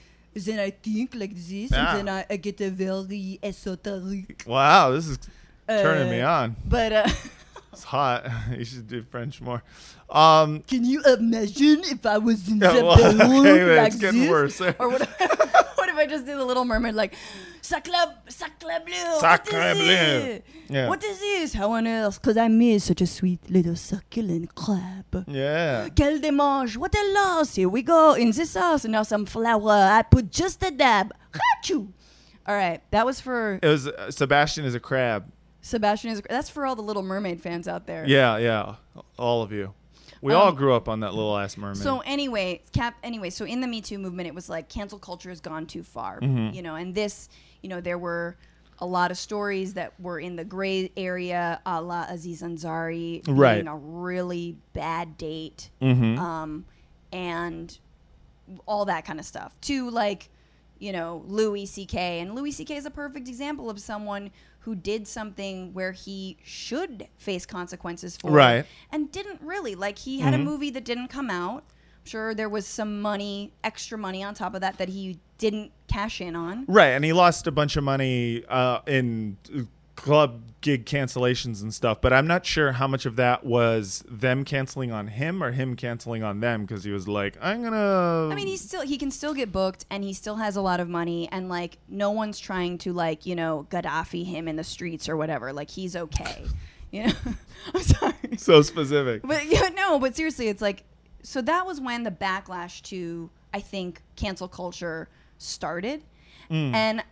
[0.45, 1.97] Then I think like this, Yeah.
[1.97, 4.43] and then I, I get a very esoteric.
[4.45, 5.17] Wow, this is
[5.67, 6.55] turning me uh, on.
[6.65, 7.07] But uh,
[7.77, 8.25] It's hot.
[8.57, 9.61] you should do French more.
[10.09, 13.87] Um, can you imagine if I was in Yeah, the well, balloon okay, man, like
[13.93, 14.31] it's getting this?
[14.31, 14.59] worse.
[14.79, 15.01] Or what,
[15.77, 17.13] what if I just do the Little Mermaid like,
[17.61, 17.91] Sacre,
[18.27, 20.41] sacre bleu, Sacre what is bleu."
[20.75, 20.87] Yeah.
[20.89, 21.53] What is this?
[21.53, 22.19] How on earth?
[22.19, 25.25] Because I miss such a sweet little succulent crab.
[25.27, 25.87] yeah.
[25.89, 26.77] Quel démange!
[26.77, 27.53] What a loss!
[27.55, 29.69] Here we go in this sauce, and now some flour.
[29.71, 31.13] I put just a dab.
[31.61, 31.89] Achoo!
[32.47, 35.31] All right, that was for It was uh, Sebastian is a crab.
[35.67, 36.11] Sebastian.
[36.11, 38.05] Is that's for all the Little Mermaid fans out there.
[38.07, 38.75] Yeah, yeah.
[39.17, 39.73] All of you.
[40.21, 41.77] We Um, all grew up on that little ass mermaid.
[41.77, 42.95] So anyway, cap.
[43.03, 45.83] Anyway, so in the Me Too movement, it was like cancel culture has gone too
[45.83, 46.19] far.
[46.19, 46.55] Mm-hmm.
[46.55, 47.29] You know, and this,
[47.61, 48.35] you know, there were
[48.79, 53.37] a lot of stories that were in the gray area, a la Aziz Ansari being
[53.37, 53.67] Right.
[53.67, 55.69] a really bad date.
[55.81, 56.17] Mhm.
[56.17, 56.65] um,
[57.11, 57.77] and
[58.65, 59.53] all that kind of stuff.
[59.61, 60.29] To like,
[60.79, 62.19] you know, Louis C.K.
[62.19, 62.75] And Louis C.K.
[62.75, 68.31] is a perfect example of someone who did something where he should face consequences for
[68.31, 68.57] Right.
[68.57, 69.75] it and didn't really.
[69.75, 70.41] Like, he had Mhm.
[70.41, 71.63] a movie that didn't come out.
[71.99, 75.71] I'm sure there was some money, extra money on top of that that he didn't
[75.87, 76.65] cash in on.
[76.67, 79.37] Right, and he lost a bunch of money uh, in
[79.97, 84.45] club gig cancellations and stuff, but I'm not sure how much of that was them
[84.45, 88.29] canceling on him or him canceling on them because he was like, I'm gonna.
[88.31, 90.79] I mean, he's still he can still get booked, and he still has a lot
[90.79, 94.63] of money, and like no one's trying to like you know Gaddafi him in the
[94.63, 95.51] streets or whatever.
[95.51, 96.45] Like he's okay.
[96.89, 97.13] You know,
[97.75, 99.21] I'm sorry, so specific.
[99.21, 100.85] but yeah, no, but seriously, it's like
[101.21, 106.05] so that was when the backlash to I think cancel culture started,
[106.49, 106.73] mm.
[106.73, 107.03] and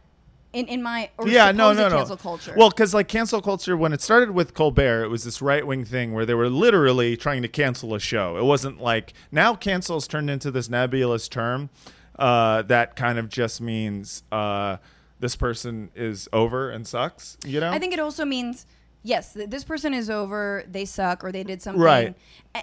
[0.56, 1.98] in in my yeah, no, no, no.
[1.98, 2.54] cancel culture.
[2.58, 5.84] Well, because like cancel culture, when it started with Colbert, it was this right wing
[5.84, 8.38] thing where they were literally trying to cancel a show.
[8.38, 11.70] It wasn't like now cancel's turned into this nebulous term
[12.18, 14.78] uh, that kind of just means uh,
[15.20, 17.38] this person is over and sucks.
[17.46, 17.72] You know?
[17.72, 18.66] I think it also means
[19.04, 21.82] yes, th- this person is over, they suck, or they did something.
[21.82, 22.16] Right.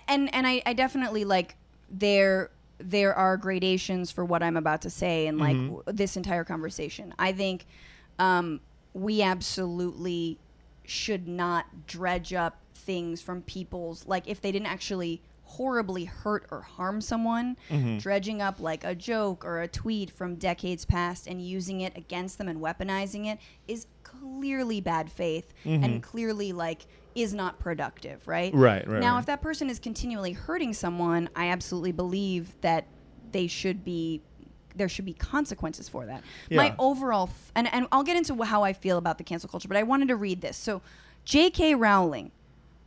[0.09, 1.57] And and I, I definitely like
[1.91, 2.51] there
[2.85, 5.75] there are gradations for what I'm about to say and like Mm-hmm.
[5.77, 7.15] w- this entire conversation.
[7.19, 7.67] I think
[8.19, 8.61] um,
[8.95, 10.39] we absolutely
[10.85, 16.63] should not dredge up things from people's like if they didn't actually horribly hurt or
[16.63, 17.99] harm someone Mm-hmm.
[17.99, 22.39] dredging up like a joke or a tweet from decades past and using it against
[22.39, 28.55] them and weaponizing it is clearly bad faith and clearly like is not productive right.
[28.55, 29.21] Right, right, now right.
[29.21, 32.87] if that person is continually hurting someone i absolutely believe that
[33.33, 34.23] they should be
[34.77, 36.23] there should be consequences for that.
[36.51, 39.69] My overall, f- and, and I'll get into how I feel about the cancel culture,
[39.69, 40.57] but I wanted to read this.
[40.57, 40.83] So,
[41.25, 41.75] J.K.
[41.75, 42.33] Rowling,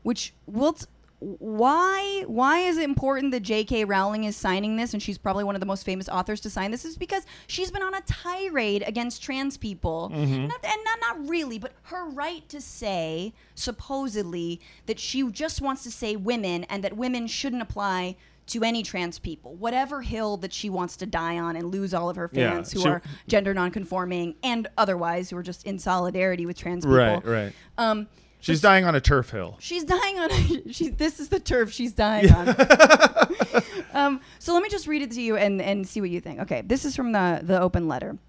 [0.03, 0.85] which will, t-
[1.19, 3.85] why why is it important that J.K.
[3.85, 6.71] Rowling is signing this, and she's probably one of the most famous authors to sign
[6.71, 6.85] this?
[6.85, 11.57] Is because she's been on a tirade against trans people, not, and not not really,
[11.57, 16.95] but her right to say supposedly that she just wants to say women, and that
[16.97, 18.15] women shouldn't apply
[18.47, 22.09] to any trans people, whatever hill that she wants to die on and lose all
[22.11, 25.79] of her Yeah, fans who she- are gender nonconforming and otherwise who are just in
[25.79, 26.97] solidarity with trans people.
[26.97, 27.53] right, right.
[27.79, 28.05] Um,
[28.45, 29.57] She's dying on a turf hill.
[29.59, 30.29] she's dying on.
[30.71, 32.49] she, this is the turf she's dying on.
[33.95, 36.39] um, so let me just read it to you and, and see what you think.
[36.41, 38.19] Okay, this is from the the open letter.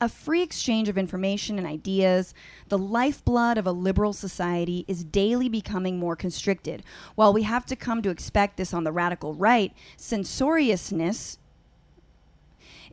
[0.00, 2.34] A free exchange of information and ideas,
[2.70, 6.82] the lifeblood of a liberal society, is daily becoming more constricted.
[7.14, 11.38] While we have to come to expect this on the radical right, censoriousness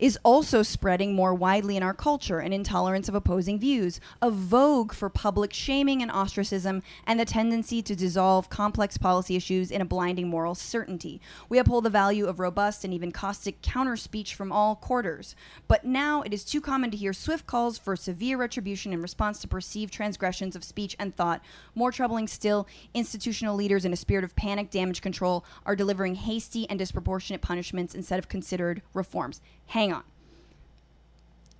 [0.03, 4.91] is also spreading more widely in our culture an intolerance of opposing views, a vogue
[4.91, 9.85] for public shaming and ostracism, and the tendency to dissolve complex policy issues in a
[9.85, 11.21] blinding moral certainty.
[11.47, 15.37] We uphold the value of robust and even caustic counter speech from all quarters.
[15.69, 19.39] But now it is too common to hear swift calls for severe retribution in response
[19.39, 21.41] to perceived transgressions of speech and thought.
[21.75, 26.69] More troubling still, institutional leaders in a spirit of panic damage control are delivering hasty
[26.69, 29.39] and disproportionate punishments instead of considered reforms.
[29.67, 29.92] Hang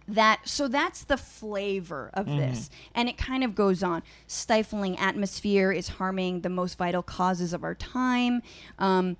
[0.07, 2.69] that so that's the flavor of this.
[2.93, 4.03] And it kind of goes on.
[4.27, 8.41] Stifling atmosphere is harming the most vital causes of our time.
[8.79, 9.17] Um,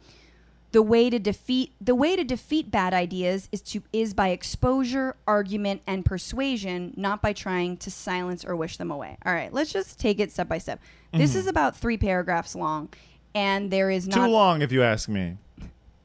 [0.73, 5.15] the way to defeat the way to defeat bad ideas is to is by exposure
[5.27, 9.17] argument and persuasion not by trying to silence or wish them away.
[9.25, 10.79] All right let's just take it step by step.
[11.13, 12.89] This is about three paragraphs long
[13.35, 15.37] and there is Too long, if you ask me.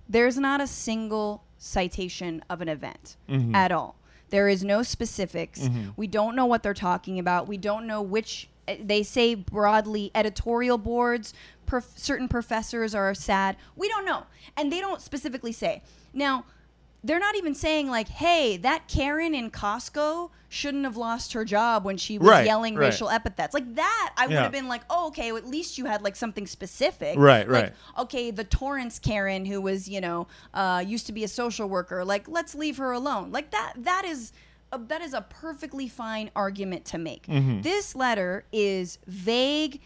[0.09, 3.55] there's not a single citation of an event Mm-hmm.
[3.55, 3.97] at all.
[4.31, 5.69] There is no specifics.
[5.97, 7.49] We don't know what they're talking about.
[7.49, 8.49] We don't know which.
[8.67, 11.33] eh, They say broadly editorial boards,
[11.67, 13.57] prof, certain professors are sad.
[13.77, 14.25] We don't know.
[14.57, 15.83] And they don't specifically say.
[16.13, 16.45] Now,
[17.05, 21.85] they're not even saying, like, hey, that Karen in Costco shouldn't have lost her job
[21.85, 22.87] when she was Right, yelling right.
[22.87, 23.53] racial epithets.
[23.55, 26.17] Like, that, I would have been like, oh, okay, well, at least you had, like,
[26.17, 27.19] something specific.
[27.19, 27.73] Right, Like, right.
[27.99, 32.05] okay, the Torrance Karen who was, you know, uh, used to be a social worker,
[32.05, 33.31] like let's leave her alone.
[33.31, 34.33] Like that that is
[34.73, 37.27] a, that is a perfectly fine argument to make.
[37.27, 37.63] Mm-hmm.
[37.63, 39.81] This letter is vague,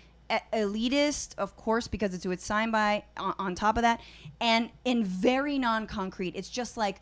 [0.53, 3.05] elitist, of course, because it's who it's signed by.
[3.17, 4.01] On, on top of that,
[4.41, 7.01] and in very non-concrete, it's just like.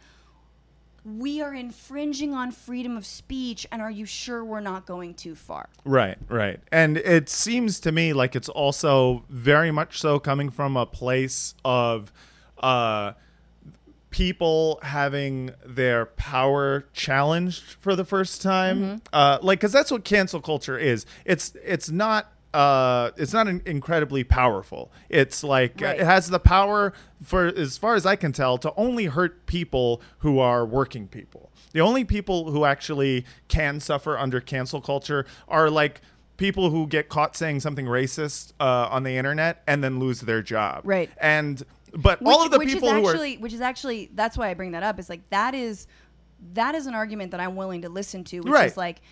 [1.02, 5.34] We are infringing on freedom of speech, and are you sure we're not going too
[5.34, 5.70] far?
[5.82, 6.60] Right, right.
[6.70, 11.54] And it seems to me like it's also very much so coming from a place
[11.64, 12.12] of
[12.58, 13.12] uh,
[14.10, 18.82] people having their power challenged for the first time.
[18.82, 18.96] Mm-hmm.
[19.10, 21.06] Uh, like, because that's what cancel culture is.
[21.24, 22.30] It's it's not.
[22.52, 24.90] Uh, it's not in- incredibly powerful.
[25.08, 26.00] It's like uh, Right.
[26.00, 30.02] it has the power, for as far as I can tell, to only hurt people
[30.18, 31.52] who are working people.
[31.72, 36.00] The only people who actually can suffer under cancel culture are like
[36.38, 40.42] people who get caught saying something racist uh, on the internet and then lose their
[40.42, 40.80] job.
[40.84, 41.10] Right.
[41.20, 41.62] And
[41.94, 44.48] but all of the which people is who are actually, which is actually, that's why
[44.48, 44.98] I bring that up.
[44.98, 45.86] Is like that is
[46.54, 48.70] that is an argument that I'm willing to listen to, which Right.
[48.70, 49.02] is like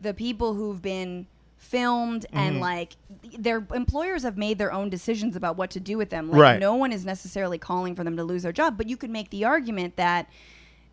[0.00, 1.26] the people who've been
[1.58, 2.38] filmed Mm-hmm.
[2.38, 2.96] and like
[3.38, 6.30] their employers have made their own decisions about what to do with them.
[6.30, 6.60] Like Right.
[6.60, 9.30] no one is necessarily calling for them to lose their job, but you could make
[9.30, 10.28] the argument that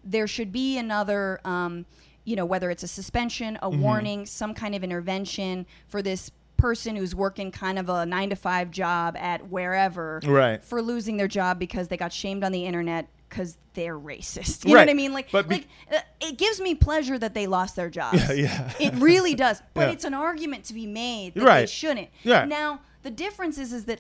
[0.04, 1.86] there should be another um,
[2.26, 3.66] you know whether it's a suspension Mm-hmm.
[3.66, 8.30] a warning some kind of intervention for this person who's working kind of a nine
[8.32, 10.64] to five job at wherever Right.
[10.64, 14.74] for losing their job because they got shamed on the internet because they're racist you
[14.74, 17.76] know what i mean like, But like uh, it gives me pleasure that they lost
[17.76, 18.74] their jobs Yeah, yeah.
[18.80, 19.94] it really does but Yeah.
[19.94, 22.46] it's an argument to be made that they shouldn't Yeah.
[22.46, 24.00] now the difference is is that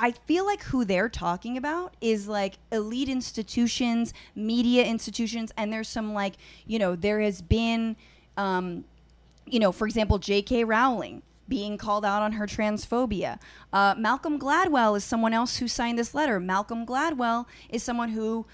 [0.00, 5.88] I feel like who they're talking about is like elite institutions, media institutions, and there's
[5.88, 6.34] some like,
[6.68, 7.96] you know, there has been,
[8.36, 8.84] um,
[9.44, 10.62] you know, for example, J.K.
[10.62, 13.40] Rowling being called out on her transphobia.
[13.72, 16.38] Uh, Malcolm Gladwell is someone else who signed this letter.
[16.38, 18.46] Malcolm Gladwell is someone who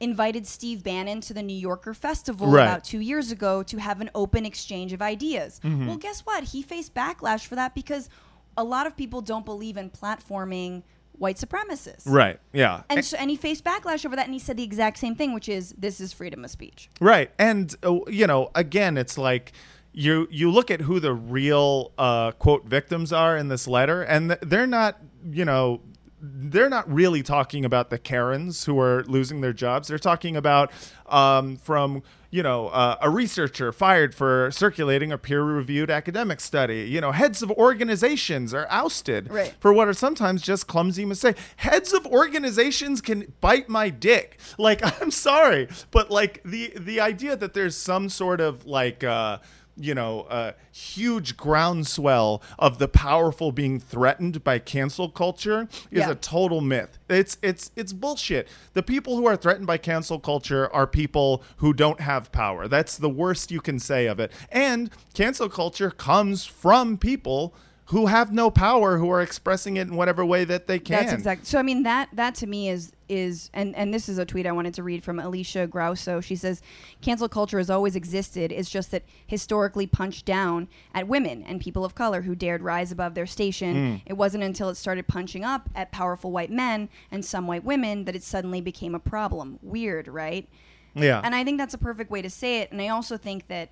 [0.00, 2.64] invited Steve Bannon to the New Yorker Festival Right.
[2.64, 5.60] about two years ago to have an open exchange of ideas.
[5.62, 5.86] Mm-hmm.
[5.86, 6.44] Well, guess what?
[6.44, 8.08] He faced backlash for that because
[8.56, 10.82] a lot of people don't believe in platforming
[11.12, 12.02] white supremacists.
[12.06, 12.40] Right.
[12.54, 12.82] Yeah.
[12.88, 15.34] And so, and he faced backlash over that, and he said the exact same thing,
[15.34, 16.88] which is this is freedom of speech.
[16.98, 19.52] Right, and uh, you know, again, it's like
[19.92, 24.30] you you look at who the real uh, quote victims are in this letter, and
[24.42, 24.98] they're not,
[25.30, 25.80] you know.
[26.22, 29.88] They're not really talking about the Karens who are losing their jobs.
[29.88, 30.70] They're talking about
[31.06, 36.82] um, from you know uh, a researcher fired for circulating a peer-reviewed academic study.
[36.90, 39.54] You know, heads of organizations are ousted Right.
[39.60, 41.40] for what are sometimes just clumsy mistakes.
[41.56, 44.38] Heads of organizations can bite my dick.
[44.58, 49.38] Like I'm sorry, but like the the idea that there's some sort of like uh
[49.82, 56.10] you know, uh, huge groundswell of the powerful being threatened by cancel culture is Yeah.
[56.10, 56.98] a total myth.
[57.08, 58.48] It's it's it's bullshit.
[58.74, 62.68] The people who are threatened by cancel culture are people who don't have power.
[62.68, 64.32] That's the worst you can say of it.
[64.50, 67.54] And cancel culture comes from people
[67.86, 71.00] who have no power who are expressing it in whatever way that they can.
[71.00, 71.44] That's exactly.
[71.46, 74.46] So I mean that that to me is is and and this is a tweet
[74.46, 76.22] I wanted to read from Alicia Grauso.
[76.22, 76.62] She says,
[77.00, 78.52] "Cancel culture has always existed.
[78.52, 82.92] It's just that historically punched down at women and people of color who dared rise
[82.92, 83.74] above their station.
[83.74, 84.02] Mm.
[84.06, 88.04] It wasn't until it started punching up at powerful white men and some white women
[88.04, 89.58] that it suddenly became a problem.
[89.62, 90.48] Weird, right?
[90.94, 91.20] Yeah.
[91.22, 92.72] And I think that's a perfect way to say it.
[92.72, 93.70] And I also think that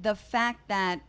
[0.00, 1.00] the fact that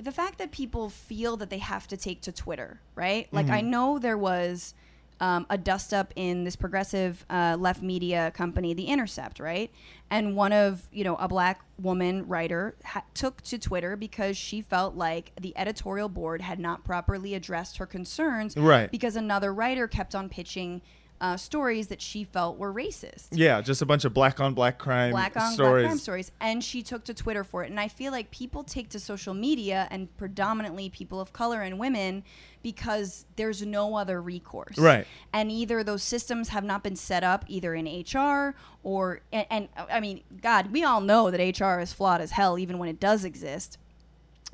[0.00, 3.28] the fact that people feel that they have to take to Twitter, right?
[3.32, 4.74] Like I know there was
[5.22, 9.70] um, a dust up in this progressive uh, left media company, The Intercept, right?
[10.10, 14.60] And one of you know a black woman writer ha- took to Twitter because she
[14.60, 18.90] felt like the editorial board had not properly addressed her concerns, Right.
[18.90, 20.82] Because another writer kept on pitching.
[21.22, 23.28] Uh, stories that she felt were racist.
[23.30, 25.82] Yeah, just a bunch of black on black crime black on stories.
[25.84, 26.32] black crime stories.
[26.40, 27.70] And she took to twitter for it.
[27.70, 31.78] And i feel like people take to social media and predominantly people of color and
[31.78, 32.24] women
[32.60, 34.76] because there's no other recourse.
[34.76, 35.06] Right.
[35.32, 39.68] and either those systems have not been set up either in hr or and, and
[39.76, 42.98] i mean god we all know that hr is flawed as hell even when it
[42.98, 43.78] does exist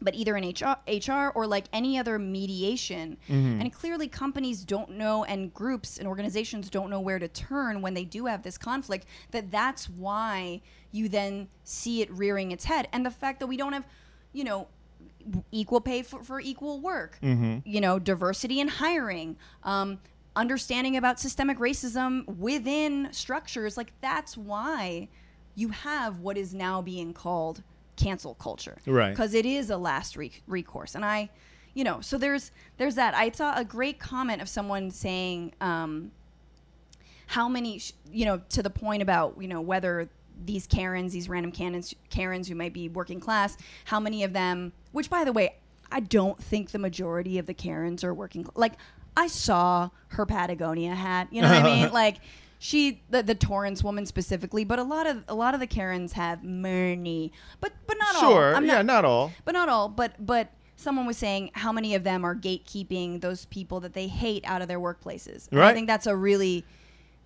[0.00, 3.16] but either in HR, HR or like any other mediation.
[3.60, 7.94] And clearly, companies don't know, and groups and organizations don't know where to turn when
[7.94, 9.06] they do have this conflict.
[9.32, 10.60] That that's why
[10.92, 12.88] you then see it rearing its head.
[12.92, 13.86] And the fact that we don't have,
[14.32, 14.68] you know,
[15.50, 17.18] equal pay for, for equal work,
[17.64, 19.98] you know, diversity in hiring, um,
[20.36, 25.08] understanding about systemic racism within structures, like that's why
[25.54, 27.62] you have what is now being called
[27.98, 28.78] cancel culture.
[28.86, 29.10] Right.
[29.10, 30.94] because it is a last re- recourse.
[30.94, 31.28] And i
[31.74, 33.14] you know so there's there's that.
[33.14, 36.12] I saw a great comment of someone saying um
[37.26, 40.08] how many sh- you know to the point about you know whether
[40.44, 44.72] these karens these random karens karens who might be working class how many of them
[44.92, 45.56] which by the way
[45.92, 48.74] i don't think the majority of the karens are working like
[49.16, 51.90] i saw her patagonia hat you know what i mean?
[51.92, 52.16] Like
[52.58, 56.12] she the, the torrance woman specifically but a lot of a lot of the karens
[56.14, 58.52] have money but but not all Sure.
[58.52, 59.32] Yeah, not, not all.
[59.44, 63.44] but not all but but someone was saying how many of them are gatekeeping those
[63.46, 66.64] people that they hate out of their workplaces And i think that's a really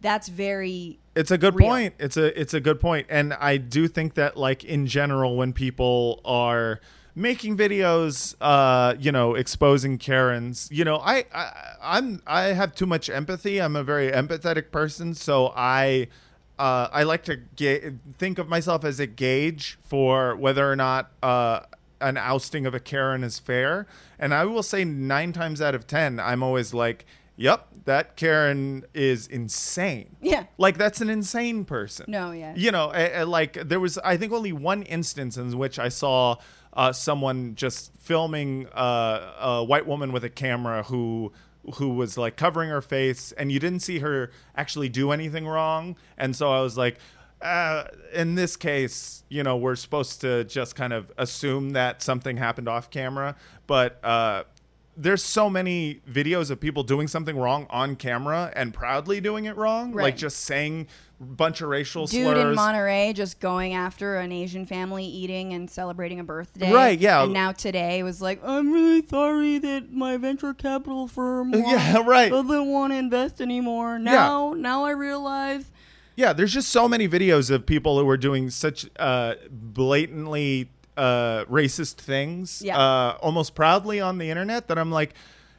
[0.01, 1.69] that's very It's a good real.
[1.69, 1.95] point.
[2.01, 5.53] It's a it's a good point, and I do think that like in general, when
[5.53, 6.81] people are
[7.15, 12.87] making videos, uh, you know, exposing Karens, you know, I, I I'm I have too
[12.87, 13.61] much empathy.
[13.61, 16.09] I'm a very empathetic person, so I.
[16.59, 21.11] Uh, I like to ga- think of myself as a gauge for whether or not
[21.21, 21.61] uh,
[22.01, 23.87] an ousting of a Karen is fair.
[24.19, 27.05] And I will say nine times out of ten, I'm always like,
[27.43, 30.15] Yep, that Karen is insane.
[30.21, 30.45] Yeah.
[30.59, 32.07] Like that's an insane person.
[32.09, 32.55] No, yeah.
[32.55, 35.89] You know, uh, uh, like there was I think only one instance in which I
[35.89, 36.37] saw
[36.73, 41.33] uh, someone just filming uh, a white woman with a camera who
[41.75, 45.97] who was like covering her face and you didn't see her actually do anything wrong
[46.17, 46.99] and so I was like
[47.41, 52.37] uh, in this case, you know, we're supposed to just kind of assume that something
[52.37, 53.35] happened off camera,
[53.67, 54.45] but uh,
[54.97, 59.57] there's so many videos of people doing something wrong on camera and proudly doing it
[59.57, 60.03] wrong, Right.
[60.05, 60.87] like just saying
[61.21, 62.39] a bunch of racial Dude slurs.
[62.39, 66.71] in Monterey just going after an Asian family eating and celebrating a birthday.
[66.73, 67.23] Right, yeah.
[67.23, 72.31] And now today was like, I'm really sorry that my venture capital firm Yeah, right.
[72.31, 73.99] doesn't want to invest anymore.
[73.99, 75.65] Now, now I realize.
[76.17, 81.45] Yeah, there's just so many videos of people who are doing such uh, blatantly uh,
[81.47, 82.79] racist things, Yeah.
[82.79, 85.15] uh, almost proudly on the internet that I'm like,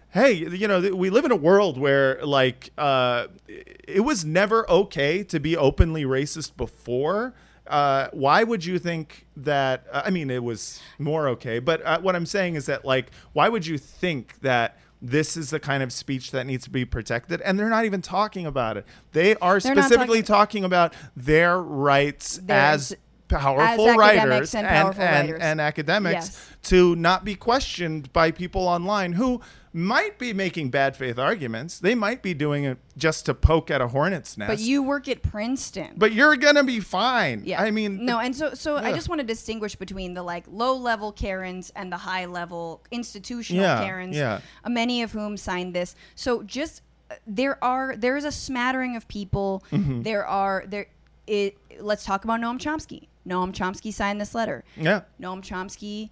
[0.10, 4.70] hey, you know, th- we live in a world where like uh, it was never
[4.70, 7.34] okay to be openly racist before.
[7.66, 9.86] Uh, why would you think that?
[9.92, 13.50] I mean, it was more okay, but uh, what I'm saying is that like, why
[13.50, 14.78] would you think that?
[15.06, 18.02] This is the kind of speech that needs to be protected, and they're not even
[18.02, 18.86] talking about it.
[19.12, 22.96] They are They're specifically talking- talking about their rights as
[23.40, 25.42] powerful as writers and and, powerful and, writers.
[25.42, 26.48] and academics Yes.
[26.64, 29.42] to not be questioned by people online who
[29.76, 31.80] might be making bad faith arguments.
[31.80, 34.48] They might be doing it just to poke at a hornet's nest.
[34.50, 35.94] But you work at Princeton.
[35.98, 37.42] but you're gonna be fine.
[37.44, 37.60] Yeah.
[37.60, 40.76] I mean, no, and so so I just want to distinguish between the like low
[40.76, 44.16] level Karens and the high level institutional Yeah, Karens.
[44.16, 44.42] yeah.
[44.64, 45.96] uh, Many of whom signed this.
[46.14, 49.64] So just uh, there are there is a smattering of people.
[49.72, 50.04] Mm-hmm.
[50.04, 50.86] There are there.
[51.26, 51.58] It.
[51.80, 53.08] Let's talk about Noam Chomsky.
[53.28, 54.64] Noam Chomsky signed this letter.
[54.78, 56.10] yeah, Noam Chomsky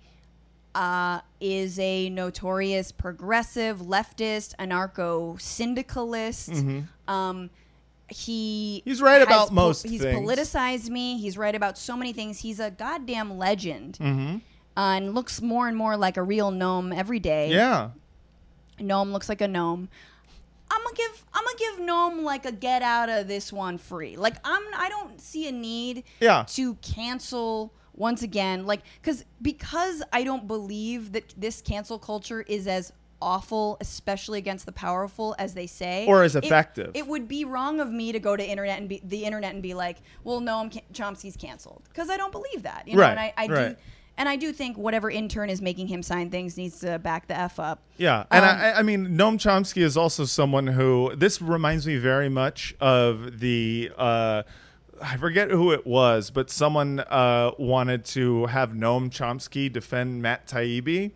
[0.73, 6.51] uh, is a notorious progressive, leftist, anarcho syndicalist.
[7.07, 7.49] Um,
[8.07, 8.89] he Mm-hmm.
[8.89, 10.17] He's right about most He's things.
[10.19, 11.17] politicized me.
[11.17, 12.39] He's right about so many things.
[12.39, 13.97] He's a goddamn legend.
[14.01, 14.35] Mm-hmm.
[14.77, 17.49] Uh, and looks more and more like a real gnome every day.
[17.51, 17.89] yeah.
[18.79, 19.89] Gnome looks like a gnome.
[20.73, 24.15] I'm gonna give I'm gonna give gnome like a get out of this one free.
[24.15, 26.45] Like I'm I don't see a need Yeah.
[26.49, 32.65] to cancel once again like cuz because I don't believe that this cancel culture is
[32.67, 36.91] as awful especially against the powerful as they say Or as effective.
[36.95, 39.61] it, would be wrong of me to go to internet and be the internet and
[39.61, 43.19] be like well Noam Chomsky's canceled because I don't believe that you know Right, and
[43.19, 43.77] I, I do right.
[44.21, 47.35] And I do think whatever intern is making him sign things needs to back the
[47.37, 51.41] f up Yeah, and Um, I, I mean, Noam Chomsky is also someone who this
[51.41, 53.91] reminds me very much of the.
[53.97, 54.43] Uh,
[55.03, 60.47] I forget who it was, but someone uh, wanted to have Noam Chomsky defend Matt
[60.47, 61.11] Taibbi.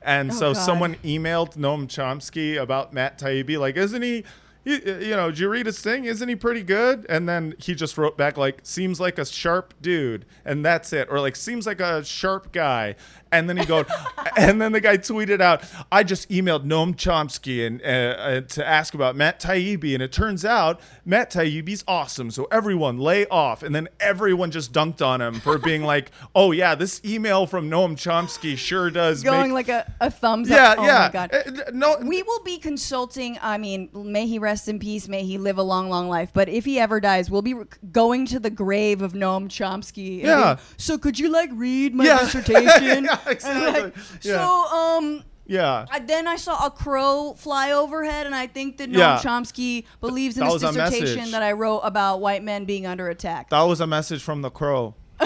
[0.00, 0.60] And Oh, so God.
[0.62, 4.24] someone emailed Noam Chomsky about Matt Taibbi, like, isn't he,
[4.66, 6.04] you, uh, you know, did you read his thing?
[6.04, 7.06] Isn't he pretty good?
[7.08, 10.26] And then he just wrote back, like, seems like a sharp dude.
[10.44, 11.06] And that's it.
[11.08, 12.96] Or, like, seems like a sharp guy.
[13.32, 13.86] And then he goes,
[14.36, 18.66] and then the guy tweeted out, I just emailed Noam Chomsky and uh, uh, to
[18.66, 19.94] ask about Matt Taibbi.
[19.94, 22.30] And it turns out Matt Taibbi's awesome.
[22.30, 23.62] So everyone lay off.
[23.62, 27.70] And then everyone just dunked on him for being like, oh, yeah, this email from
[27.70, 30.78] Noam Chomsky sure does going make like a, a thumbs yeah, up.
[30.78, 30.98] Oh yeah.
[31.06, 31.34] my god.
[31.34, 33.38] Uh, no, We will be consulting.
[33.42, 35.08] I mean, may he rest in peace.
[35.08, 36.30] May he live a long, long life.
[36.32, 40.22] But if he ever dies, we'll be re- going to the grave of Noam Chomsky.
[40.22, 40.40] Yeah.
[40.42, 42.18] being, So could you like read my Yeah.
[42.20, 43.04] dissertation?
[43.04, 43.82] Yeah, Exactly.
[43.82, 44.36] like, Yeah.
[44.38, 45.24] So um.
[45.46, 45.86] yeah.
[45.90, 49.18] I, then I saw a crow fly overhead, and I think that Noam Yeah.
[49.22, 53.50] Chomsky believes in That this dissertation that I wrote about white men being under attack.
[53.50, 54.94] That was a message from the crow.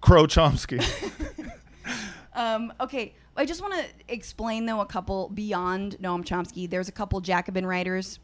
[0.00, 0.82] Crow Chomsky.
[2.34, 6.68] Um, okay, I just want to explain though a couple beyond Noam Chomsky.
[6.70, 8.20] There's a couple Jacobin writers,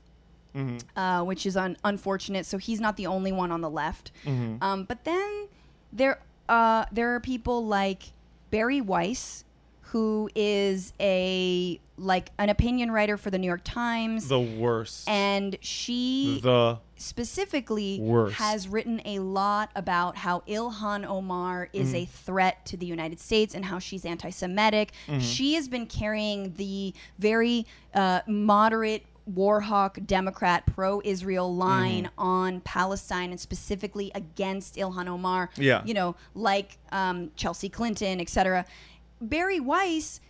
[0.96, 2.46] uh, which is un- unfortunate.
[2.46, 4.12] So he's not the only one on the left.
[4.26, 5.48] Um, but then
[5.92, 8.12] there uh, there are people like
[8.54, 9.42] Bari Weiss,
[9.90, 15.08] who is a like an opinion writer for the New York Times, The worst.
[15.08, 18.36] and she the specifically Worst.
[18.36, 21.96] has written a lot about how Ilhan Omar is Mm-hmm.
[21.96, 24.92] a threat to the United States and how she's anti-Semitic.
[25.08, 25.18] Mm-hmm.
[25.18, 32.20] She has been carrying the very uh, moderate Warhawk Democrat pro-Israel line Mm-hmm.
[32.20, 35.50] on Palestine and specifically against Ilhan Omar.
[35.56, 35.82] Yeah.
[35.84, 38.66] you know, like um, Chelsea Clinton, etc.
[39.20, 40.20] Bari Weiss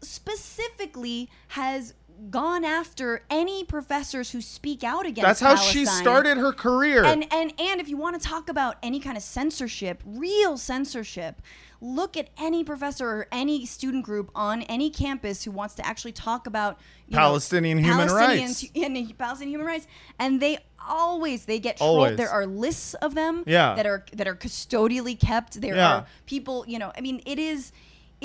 [0.00, 1.94] specifically has
[2.30, 7.04] gone after any professors who speak out against That's how she started her career.
[7.04, 11.42] And and and if you want to talk about any kind of censorship, real censorship,
[11.84, 16.12] look at any professor or any student group on any campus who wants to actually
[16.12, 18.64] talk about you know, Palestinian human rights.
[18.74, 19.86] and Palestinian human rights,
[20.18, 20.56] and they
[20.88, 22.16] always they get Always.
[22.16, 23.74] There are lists of them Yeah.
[23.74, 25.60] that are that are custodially kept.
[25.60, 25.94] There Yeah.
[25.94, 26.90] are people, you know.
[26.96, 27.70] I mean, it is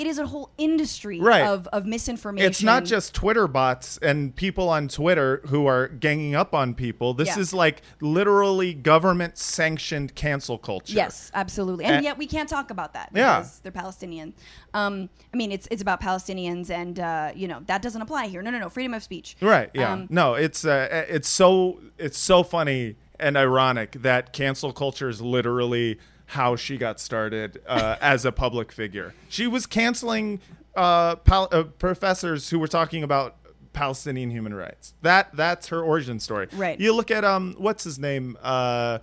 [0.00, 1.42] it is a whole industry Right.
[1.42, 2.48] of of misinformation.
[2.48, 7.12] It's not just Twitter bots and people on Twitter who are ganging up on people.
[7.12, 7.40] This Yeah.
[7.40, 10.94] is like literally government sanctioned cancel culture.
[10.94, 13.40] Yes, absolutely, and And- yet we can't talk about that Yeah.
[13.40, 14.32] because they're Palestinian.
[14.72, 18.40] Um, I mean, it's it's about Palestinians, and uh, you know that doesn't apply here.
[18.42, 19.36] No, no, no, freedom of speech.
[19.40, 19.70] Right.
[19.74, 19.92] Yeah.
[19.92, 25.20] Um, no, it's uh, it's so it's so funny and ironic that cancel culture is
[25.20, 25.98] literally
[26.30, 29.14] how she got started uh, as a public figure.
[29.28, 30.40] She was canceling
[30.76, 33.36] uh, pal- uh, professors who were talking about
[33.72, 34.94] Palestinian human rights.
[35.02, 36.46] That that's her origin story.
[36.52, 36.78] Right.
[36.78, 38.98] You look at um what's his name uh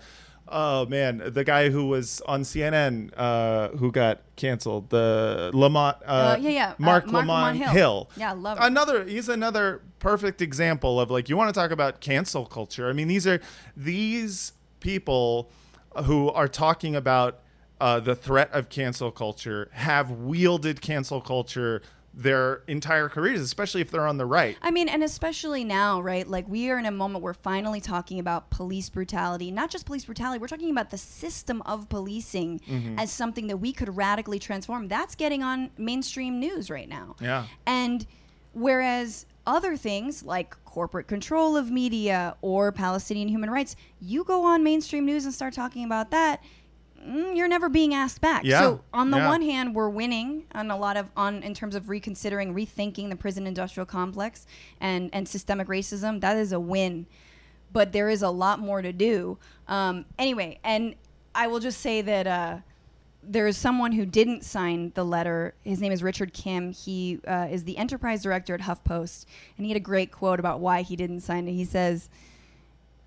[0.49, 6.37] Oh man, the guy who was on CNN, uh, who got canceled, the Lamont, uh,
[6.39, 7.69] yeah, yeah, Marc, Marc Lamont, Lamont Hill.
[7.71, 8.09] Hill.
[8.15, 8.63] Yeah, love it.
[8.63, 12.87] Another, he's another perfect example of like you want to talk about cancel culture.
[12.87, 13.41] I mean, these are
[13.75, 15.51] these people
[16.03, 17.39] who are talking about
[17.79, 21.81] uh, the threat of cancel culture have wielded cancel culture
[22.13, 24.57] their entire careers, especially if they're on the right.
[24.63, 26.27] I mean, and especially now, right?
[26.27, 30.05] Like we are in a moment where finally talking about police brutality, not just police
[30.05, 32.97] brutality, we're talking about the system of policing Mm-hmm.
[32.97, 34.87] as something that we could radically transform.
[34.87, 37.15] That's getting on mainstream news right now.
[37.21, 37.45] Yeah.
[37.67, 38.07] And
[38.53, 44.63] whereas other things like corporate control of media or Palestinian human rights, you go on
[44.63, 46.43] mainstream news and start talking about that,
[47.03, 48.43] mm, you're never being asked back.
[48.43, 48.59] Yeah.
[48.59, 49.29] So on the Yeah.
[49.29, 53.15] one hand, we're winning on a lot of on in terms of reconsidering, rethinking the
[53.15, 54.45] prison industrial complex
[54.79, 56.21] and and systemic racism.
[56.21, 57.07] That is a win,
[57.71, 59.39] but there is a lot more to do.
[59.67, 60.95] Um, anyway, and
[61.33, 62.27] I will just say that.
[62.27, 62.57] Uh,
[63.27, 65.53] there is someone who didn't sign the letter.
[65.63, 66.71] His name is Richard Kim.
[66.71, 69.25] He uh, is the enterprise director at HuffPost,
[69.57, 71.53] and he had a great quote about why he didn't sign it.
[71.53, 72.09] He says,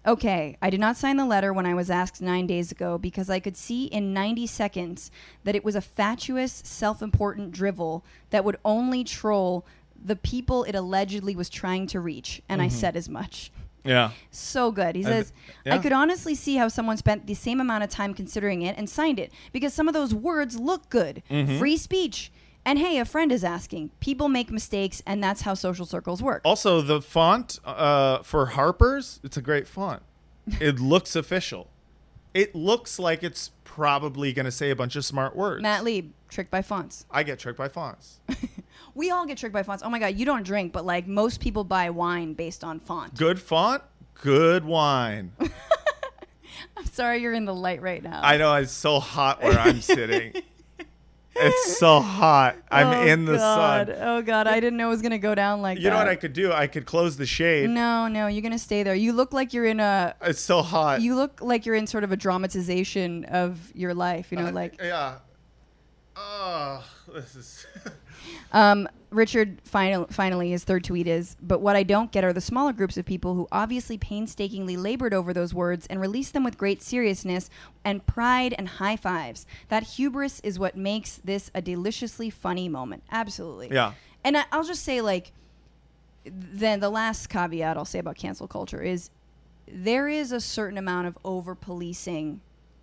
[0.07, 3.29] Okay, I did not sign the letter when I was asked nine days ago because
[3.29, 5.11] I could see in 90 seconds
[5.45, 9.67] that it was a fatuous, self important drivel that would only troll
[10.03, 12.41] the people it allegedly was trying to reach.
[12.49, 13.53] And I said as much.
[13.85, 14.11] Yeah.
[14.31, 14.97] So good.
[14.97, 15.33] He says,
[15.65, 15.79] I yeah.
[15.79, 19.19] could honestly see how someone spent the same amount of time considering it and signed
[19.19, 21.23] it because some of those words look good.
[21.31, 21.59] Mm-hmm.
[21.59, 22.31] Free speech.
[22.65, 23.91] And hey, a friend is asking.
[24.01, 26.43] People make mistakes, and that's how social circles work.
[26.45, 30.03] Also, the font uh, for Harper's, it's a great font.
[30.61, 31.71] It looks official.
[32.35, 35.63] It looks like it's probably going to say a bunch of smart words.
[35.63, 37.07] Matt Lieb, tricked by fonts.
[37.11, 38.21] I get tricked by fonts.
[38.95, 39.83] We all get tricked by fonts.
[39.85, 43.15] Oh my God, you don't drink, but like most people buy wine based on font.
[43.17, 43.83] Good font,
[44.15, 45.33] good wine.
[46.77, 48.21] I'm sorry you're in the light right now.
[48.23, 50.35] I know it's so hot where I'm sitting.
[51.37, 52.57] It's so hot.
[52.71, 53.87] I'm Oh, in the God.
[53.89, 53.97] sun.
[54.01, 55.91] Oh God, I didn't know it was gonna go down like You that.
[55.91, 56.53] know what I could do?
[56.53, 57.71] I could close the shade.
[57.71, 58.95] No, no, you're gonna stay there.
[58.95, 60.15] You look like you're in a.
[60.23, 61.01] It's so hot.
[61.03, 64.33] You look like you're in sort of a dramatization of your life.
[64.33, 65.15] You know, Uh, like yeah.
[66.17, 67.67] Oh, this is.
[68.53, 72.41] Um, Richard final, finally, his third tweet is, but what I don't get are the
[72.41, 76.57] smaller groups of people who obviously painstakingly labored over those words and released them with
[76.57, 77.51] great seriousness
[77.85, 79.47] and pride and high fives.
[79.69, 83.03] That hubris is what makes this a deliciously funny moment.
[83.11, 83.71] Absolutely.
[83.73, 83.95] Yeah.
[84.23, 85.33] And I, I'll just say, like,
[86.25, 89.11] then the last caveat I'll say about cancel culture is
[89.67, 92.41] there is a certain amount of over policing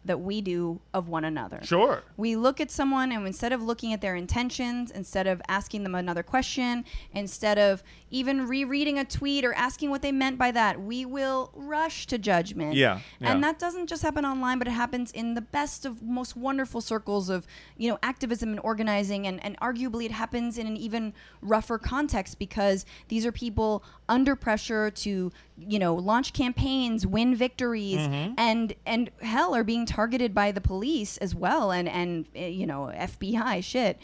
[0.07, 1.59] that we do of one another.
[1.63, 2.03] Sure.
[2.17, 5.95] We look at someone and instead of looking at their intentions, instead of asking them
[5.95, 6.83] another question,
[7.13, 11.51] instead of even rereading a tweet or asking what they meant by that, we will
[11.55, 12.73] rush to judgment.
[12.73, 13.31] Yeah, yeah.
[13.31, 16.81] And that doesn't just happen online, but it happens in the best of most wonderful
[16.81, 17.45] circles of,
[17.77, 22.39] you know, activism and organizing and, and arguably it happens in an even rougher context
[22.39, 28.33] because these are people under pressure to, you know, launch campaigns, win victories, Mm-hmm.
[28.37, 29.96] and and hell are being targeted
[30.33, 33.97] by the police as well and and uh, you know FBI shit.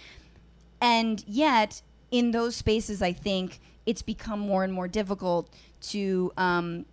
[0.82, 1.82] And yet
[2.12, 6.86] in those spaces I think it's become more and more difficult to um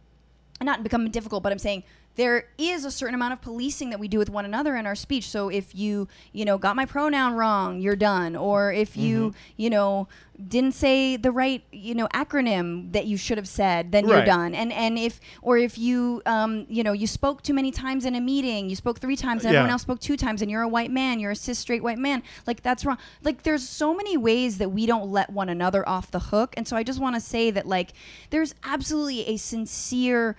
[0.62, 1.84] not become difficult, but I'm saying
[2.16, 4.94] there is a certain amount of policing that we do with one another in our
[4.94, 5.28] speech.
[5.28, 8.36] So if you, you know, got my pronoun wrong, you're done.
[8.36, 10.07] Or if you, you know,
[10.49, 14.55] didn't say the right, you know, acronym that you should have said, then you're done.
[14.55, 18.14] And and if or if you, um, you know, you spoke too many times in
[18.14, 19.59] a meeting, you spoke three times, and Yeah.
[19.61, 21.99] everyone else spoke two times, and you're a white man, you're a cis straight white
[21.99, 22.22] man.
[22.47, 22.99] Like that's wrong.
[23.22, 26.55] Like there's so many ways that we don't let one another off the hook.
[26.57, 27.93] And so I just want to say that like
[28.30, 30.36] there's absolutely a sincere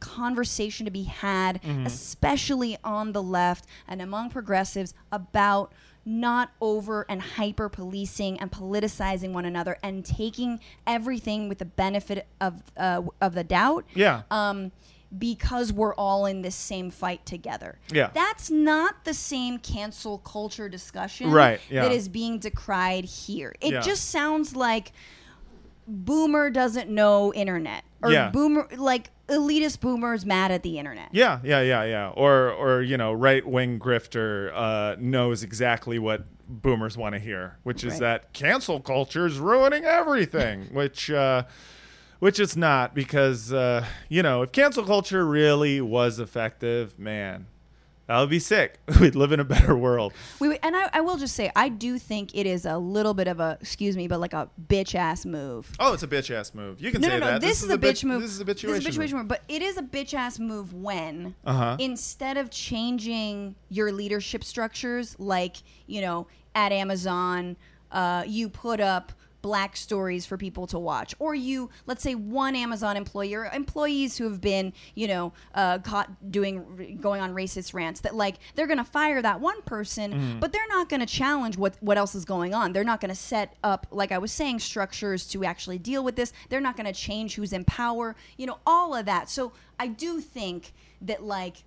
[0.00, 5.72] conversation to be had, especially on the left and among progressives about
[6.04, 12.26] not over and hyper policing and politicizing one another and taking everything with the benefit
[12.40, 13.84] of uh, of the doubt.
[13.94, 14.22] Yeah.
[14.30, 14.72] Um,
[15.16, 17.78] because we're all in this same fight together.
[17.92, 18.08] Yeah.
[18.14, 21.82] That's not the same cancel culture discussion Right, yeah.
[21.82, 23.54] that is being decried here.
[23.60, 23.80] It Yeah.
[23.82, 24.92] just sounds like
[25.86, 28.30] boomer doesn't know internet or Yeah.
[28.30, 31.08] boomer like elitist boomers mad at the internet.
[31.12, 32.08] Yeah, yeah, yeah, yeah.
[32.14, 37.56] Or, or you know, right wing grifter uh, knows exactly what boomers want to hear,
[37.62, 38.00] which is Right.
[38.00, 41.44] that cancel culture is ruining everything, which, uh,
[42.18, 47.46] which it's not because uh, you know, if cancel culture really was effective, man,
[48.08, 48.78] that would be sick.
[49.00, 50.12] We'd live in a better world.
[50.40, 53.14] We, we- and I, I will just say I do think it is a little
[53.14, 55.70] bit of a excuse me, but like a bitch ass move.
[55.78, 56.80] Oh, it's a bitch ass move.
[56.80, 57.26] You can No, say no, no.
[57.32, 57.40] that.
[57.40, 58.22] This, is, a bitch move.
[58.22, 58.68] This is a bitchuation.
[58.68, 59.12] This is a bitchuation move.
[59.12, 59.28] move.
[59.28, 61.76] But it is a bitch ass move when Uh-huh.
[61.78, 67.56] instead of changing your leadership structures, like you know, at Amazon,
[67.92, 69.12] uh, you put up
[69.42, 74.16] black stories for people to watch or you let's say one amazon employee or employees
[74.16, 78.68] who have been you know uh, caught doing going on racist rants that like they're
[78.68, 80.40] gonna fire that one person Mm-hmm.
[80.40, 83.56] but they're not gonna challenge what what else is going on they're not gonna set
[83.64, 87.34] up like i was saying structures to actually deal with this they're not gonna change
[87.34, 91.64] who's in power you know all of that so i do think that like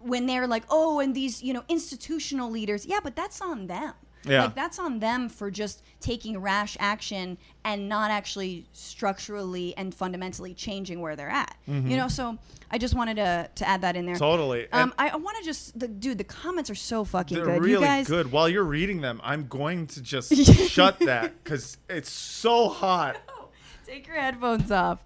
[0.00, 3.94] when they're like, oh, and these, you know, institutional leaders, yeah, but that's on them.
[4.26, 4.44] Yeah.
[4.44, 10.54] Like that's on them for just taking rash action and not actually structurally and fundamentally
[10.54, 11.56] changing where they're at.
[11.66, 12.38] You know, so
[12.70, 14.14] I just wanted to to add that in there.
[14.14, 14.24] Mm-hmm.
[14.24, 14.72] Totally.
[14.72, 17.62] Um, I, I want to just, the, dude, the comments are so fucking They're good.
[17.62, 18.32] really you guys, good.
[18.32, 20.34] While you're reading them, I'm going to just
[20.68, 23.16] shut that because it's so hot.
[23.86, 24.98] take your headphones off.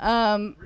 [0.00, 0.56] Um,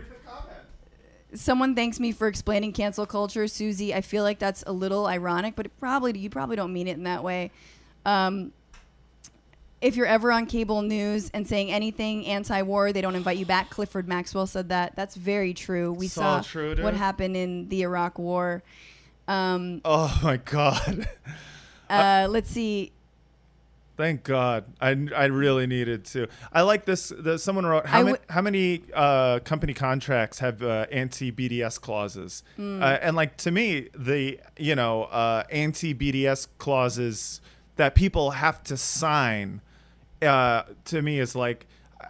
[1.35, 3.95] someone thanks me for explaining cancel culture, Susie.
[3.95, 6.97] I feel like that's a little ironic, but it probably you probably don't mean it
[6.97, 7.51] in that way.
[8.05, 8.53] Um,
[9.81, 13.69] if you're ever on cable news and saying anything anti-war, they don't invite you back.
[13.71, 14.95] Clifford Maxwell said that.
[14.95, 15.93] That's very true.
[15.93, 18.63] We So saw true, what happened in the Iraq War.
[19.27, 21.09] Um, Oh my god.
[21.91, 22.93] uh, let's see.
[23.97, 24.65] Thank God.
[24.81, 26.27] I, I really needed to.
[26.53, 27.13] I like this.
[27.17, 31.81] The, someone wrote how, I ma- how many uh, company contracts have uh, anti BDS
[31.81, 32.43] clauses?
[32.59, 32.63] Uh,
[33.03, 37.41] and like to me, the you know uh, anti BDS clauses
[37.77, 39.61] that people have to sign
[40.21, 41.67] uh, to me is like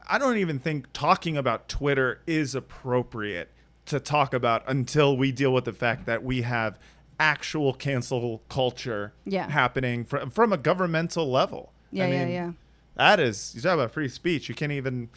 [0.09, 3.51] I don't even think talking about Twitter is appropriate
[3.87, 6.79] to talk about until we deal with the fact that we have
[7.21, 9.49] actual cancel culture Yeah.
[9.49, 11.73] happening from from a governmental level.
[11.91, 12.53] Yeah, I yeah, mean, yeah.
[12.97, 14.49] That is you talk about free speech.
[14.49, 15.09] You can't even.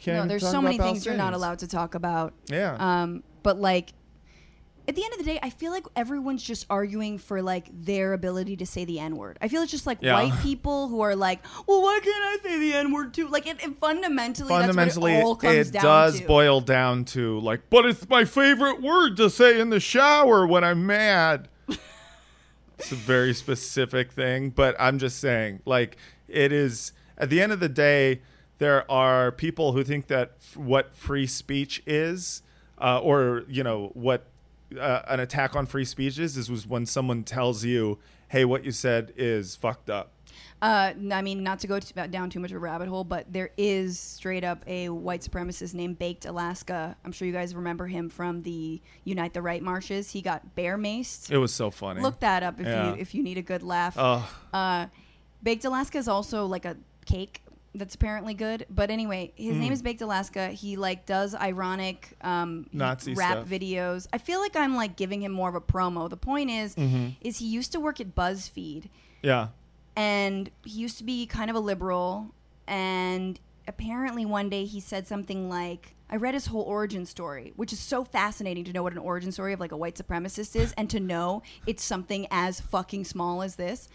[0.00, 2.32] Can't No, even there's so many things you're not allowed to talk about.
[2.46, 2.76] Yeah.
[2.78, 3.90] Um, but like,
[4.88, 8.14] at the end of the day, I feel like everyone's just arguing for like their
[8.14, 9.36] ability to say the N word.
[9.42, 10.14] I feel it's just like Yeah.
[10.14, 13.28] white people who are like, well, why can't I say the N word too?
[13.28, 16.26] Like, it, it fundamentally, Fundamentally, that's what it all comes it does to.
[16.26, 20.64] boil down to like, but it's my favorite word to say in the shower when
[20.64, 21.48] I'm mad.
[22.78, 27.52] it's a very specific thing, but I'm just saying, like, it is at the end
[27.52, 28.22] of the day,
[28.58, 32.42] there are people who think that f- what free speech is,
[32.80, 34.26] uh, or you know what
[34.78, 37.98] uh, an attack on free speech is, is was when someone tells you,
[38.28, 40.12] "Hey, what you said is fucked up."
[40.60, 43.32] Uh, I mean, not to go t- down too much of a rabbit hole, but
[43.32, 46.96] there is straight up a white supremacist named Baked Alaska.
[47.04, 50.10] I'm sure you guys remember him from the Unite the Right marches.
[50.10, 51.30] He got bear maced.
[51.30, 52.00] It was so funny.
[52.00, 52.94] Look that up if Yeah.
[52.94, 53.96] you if you need a good laugh.
[53.96, 54.86] Uh,
[55.42, 57.42] Baked Alaska is also like a cake
[57.78, 58.66] that's apparently good.
[58.68, 59.60] But anyway, his Hmm.
[59.60, 60.48] name is Baked Alaska.
[60.48, 63.48] He like does ironic um, Nazi rap stuff.
[63.48, 64.06] videos.
[64.12, 66.10] I feel like I'm like giving him more of a promo.
[66.10, 67.08] The point is, Mm-hmm.
[67.20, 68.88] is he used to work at BuzzFeed
[69.22, 69.48] yeah.
[69.96, 72.34] and he used to be kind of a liberal
[72.66, 77.72] and apparently one day he said something like i read his whole origin story which
[77.72, 80.72] is so fascinating to know what an origin story of like a white supremacist is
[80.78, 83.88] and to know it's something as fucking small as this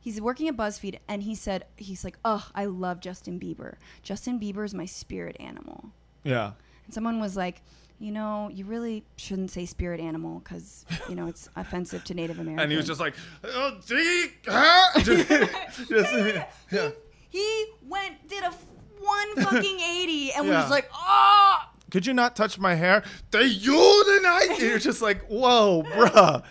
[0.00, 4.40] he's working at buzzfeed and he said he's like oh i love justin bieber justin
[4.40, 5.90] bieber is my spirit animal
[6.24, 6.52] Yeah.
[6.86, 7.62] and someone was like
[7.98, 12.38] you know you really shouldn't say spirit animal because you know it's offensive to native
[12.38, 15.28] americans And he was just like, oh, gee, huh?" just,
[15.88, 16.90] just- yeah.
[17.28, 18.64] He went did a f-
[19.00, 20.62] one fucking eighty and Yeah.
[20.62, 21.70] was like, ah.
[21.90, 23.02] Could you not touch my hair?
[23.32, 24.04] They you.
[24.24, 26.42] And you're just like, whoa, bruh.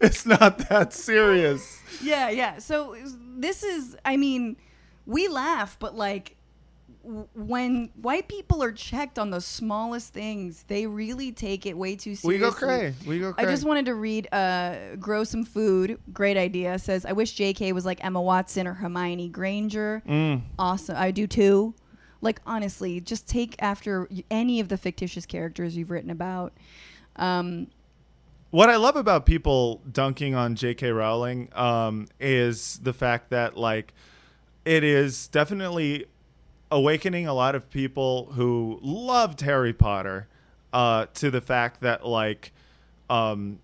[0.06, 1.78] It's not that serious.
[2.02, 2.58] Yeah, yeah.
[2.58, 2.96] So
[3.36, 4.56] this is, I mean,
[5.04, 6.36] we laugh, but like,
[7.02, 12.14] when white people are checked on the smallest things, they really take it way too
[12.14, 12.34] seriously.
[12.34, 12.94] We go cray.
[13.06, 13.48] We go crazy.
[13.48, 15.98] I just wanted to read uh, Grow Some Food.
[16.12, 16.78] Great idea.
[16.78, 20.02] Says, I wish JK was like Emma Watson or Hermione Granger.
[20.06, 20.42] Mm.
[20.58, 20.96] Awesome.
[20.96, 21.74] I do too.
[22.20, 26.52] Like, honestly, just take after any of the fictitious characters you've written about.
[27.16, 27.68] Um,
[28.50, 30.90] What I love about people dunking on J.K.
[30.90, 33.94] Rowling um, is the fact that like
[34.64, 36.06] it is definitely
[36.68, 40.26] awakening a lot of people who loved Harry Potter
[40.72, 42.52] uh, to the fact that like
[43.08, 43.60] um,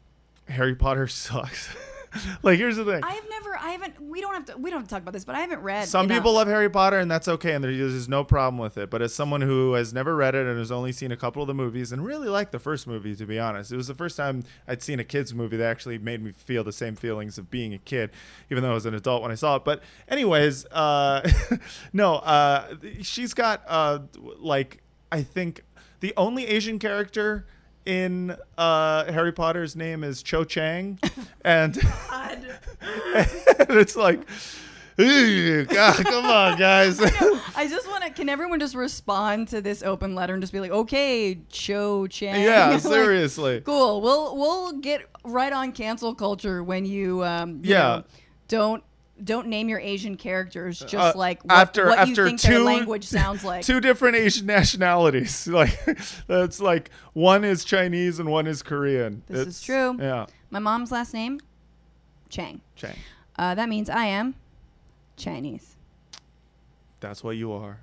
[0.49, 1.69] Harry Potter sucks.
[2.43, 3.03] like here's the thing.
[3.03, 5.13] I have never, I haven't, we don't have to, we don't have to talk about
[5.13, 5.89] this, but I haven't read.
[5.89, 6.19] Some enough.
[6.19, 8.91] people love Harry Potter, and that's okay, and there's there's no problem with it.
[8.91, 11.49] But as someone who has never read it and has only seen a couple of
[11.49, 14.17] the movies, and really liked the first movie, to be honest, it was the first
[14.17, 17.51] time I'd seen a kids movie that actually made me feel the same feelings of
[17.51, 18.11] being a kid,
[18.51, 19.65] even though I was an adult when I saw it.
[19.65, 21.29] But anyways, uh,
[21.93, 24.01] no, uh, she's got uh,
[24.39, 25.63] like I think
[26.01, 27.47] the only Asian character
[27.87, 30.99] in uh, Harry Potter's name is Cho Chang,
[31.45, 31.77] and.
[33.15, 34.21] and it's like,
[34.99, 37.01] "Ew, God, come on, guys.
[37.57, 38.11] I just want to.
[38.11, 42.43] Can everyone just respond to this open letter and just be like, "Okay, Cho Chang."
[42.43, 43.61] yeah, Like, seriously.
[43.63, 44.01] cool.
[44.01, 47.83] We'll we'll get right on cancel culture when you um you Yeah.
[47.83, 48.05] know,
[48.49, 48.83] don't
[49.23, 52.49] don't name your Asian characters just Uh, like what, after what after you think two
[52.51, 53.65] their language sounds like.
[53.65, 55.47] two different Asian nationalities.
[55.53, 55.79] Like
[56.27, 59.23] that's like one is Chinese and one is Korean.
[59.27, 59.97] This is true.
[59.99, 61.41] Yeah, My mom's last name,
[62.29, 62.61] Chang.
[62.75, 62.97] Chang.
[63.39, 64.35] Uh, that means I am
[65.17, 65.77] Chinese.
[67.01, 67.81] That's what you are.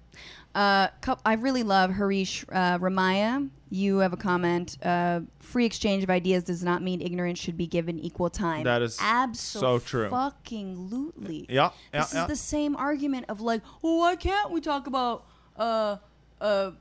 [0.56, 0.88] Uh,
[1.26, 3.50] I really love Harish uh, Ramaya.
[3.70, 4.78] You have a comment.
[4.84, 8.64] Uh, free exchange of ideas does not mean ignorance should be given equal time.
[8.66, 10.10] That is absolutely so true.
[10.12, 11.48] Fucking lootly.
[11.50, 12.22] Yeah, yeah, This yeah.
[12.24, 15.26] is the same argument of like, well, why can't we talk about
[15.58, 15.98] uh
[16.40, 16.72] uh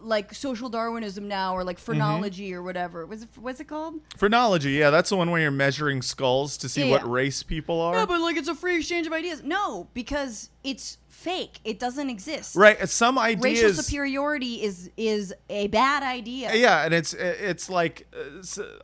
[0.00, 1.84] like social Darwinism now or like Mm-hmm.
[1.86, 3.06] phrenology or whatever?
[3.06, 3.94] Was it what's it called?
[4.18, 4.72] Phrenology.
[4.72, 7.94] Yeah, that's the one where you're measuring skulls to see Yeah, what race people are.
[7.94, 9.42] Yeah, but like it's a free exchange of ideas.
[9.42, 11.60] No, because it's fake.
[11.64, 12.54] It doesn't exist.
[12.54, 12.88] right.
[12.88, 13.62] Some ideas.
[13.62, 16.54] Racial superiority is is a bad idea.
[16.54, 18.06] Yeah, and it's it's like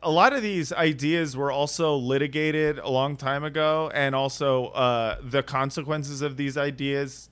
[0.01, 5.17] a lot of these ideas were also litigated a long time ago, and also uh,
[5.21, 7.29] the consequences of these ideas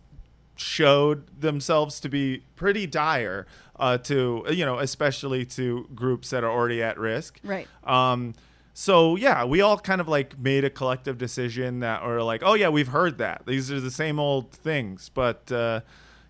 [0.56, 3.48] showed themselves to be pretty dire
[3.78, 7.40] uh, to you know especially to groups that are already at risk.
[7.44, 7.68] Right.
[7.84, 8.36] Um,
[8.74, 12.54] so yeah, we all kind of like made a collective decision that, or like, oh
[12.54, 13.44] yeah, we've heard that.
[13.46, 15.82] These are the same old things, but uh,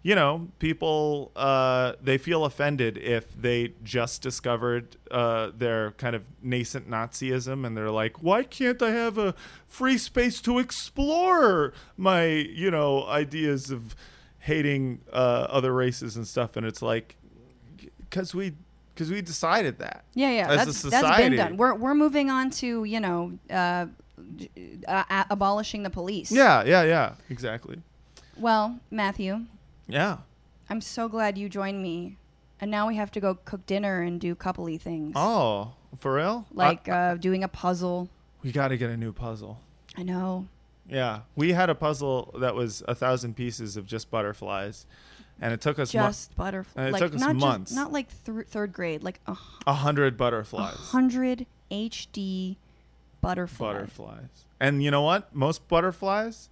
[0.03, 6.27] you know, people uh, they feel offended if they just discovered uh, their kind of
[6.41, 9.35] nascent Nazism, and they're like, why can't I have a
[9.67, 13.95] free space to explore my you know ideas of
[14.39, 16.57] hating uh, other races and stuff?
[16.57, 17.17] And it's like,
[17.99, 18.53] because we
[19.01, 20.03] because we decided that.
[20.13, 21.57] Yeah, yeah, As a that's that's been done.
[21.57, 23.87] We're we're moving on to you know uh,
[24.87, 26.31] uh, uh, abolishing the police.
[26.31, 27.81] Yeah, yeah, yeah, exactly.
[28.37, 29.45] Well, Matthew,
[29.87, 30.17] Yeah.
[30.69, 32.17] I'm so glad you joined me,
[32.59, 36.45] and now we have to go cook dinner and do coupley things, Oh, for real?
[36.53, 38.07] like I- uh, doing a puzzle.
[38.43, 39.59] we got to get a new puzzle.
[39.97, 40.47] I know.
[40.87, 44.85] Yeah, we had a puzzle that was a thousand pieces of just butterflies,
[45.41, 46.79] and it took us Just butterfly.
[46.81, 47.71] and it like took us not months.
[47.71, 49.03] Just, not like th- third grade.
[49.03, 49.35] Like a
[49.67, 50.75] a hundred a butterflies.
[50.75, 52.55] hundred HD
[53.19, 53.73] butterflies.
[53.75, 54.45] Butterflies.
[54.59, 55.35] And you know what?
[55.35, 56.49] Most butterflies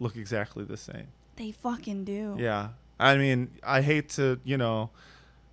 [0.00, 1.08] look exactly the same.
[1.36, 2.36] They fucking do.
[2.38, 2.70] Yeah.
[2.98, 4.90] I mean, I hate to, you know,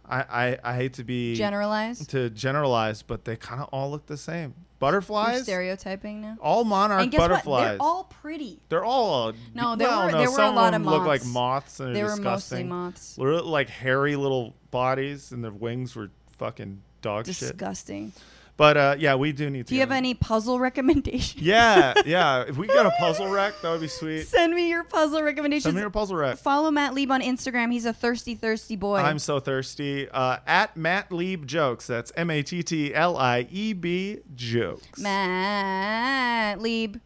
[0.07, 0.21] I
[0.63, 4.17] I, I hate to be generalized to generalize, but they kind of all look the
[4.17, 4.55] same.
[4.81, 6.37] You're Butterflies, stereotyping now.
[6.41, 7.45] all monarch and guess butterflies.
[7.45, 7.67] what?
[7.69, 8.59] They're all pretty.
[8.69, 11.03] They're all uh, No, there well, were- no, there were a lot of them look
[11.05, 11.33] like moths.
[11.33, 13.15] moths and They were mostly moths.
[13.15, 17.37] They're like hairy little bodies, and their wings were fucking dog shit.
[17.39, 18.13] Disgusting.
[18.59, 19.69] But uh, yeah, we do need to.
[19.69, 21.41] Do you have any puzzle recommendations?
[21.41, 22.41] Yeah, yeah.
[22.41, 24.27] If we got a puzzle rack, that would be sweet.
[24.27, 25.63] Send me your puzzle recommendations.
[25.63, 26.39] Send me your puzzle rack.
[26.39, 27.71] Follow Matt Lieb on Instagram.
[27.71, 28.97] He's a thirsty, thirsty boy.
[28.97, 30.09] I'm so thirsty.
[30.09, 31.87] Uh, at Matt Lieb jokes.
[31.87, 34.99] That's M A T T L I E B jokes.
[34.99, 36.99] Matt Lieb.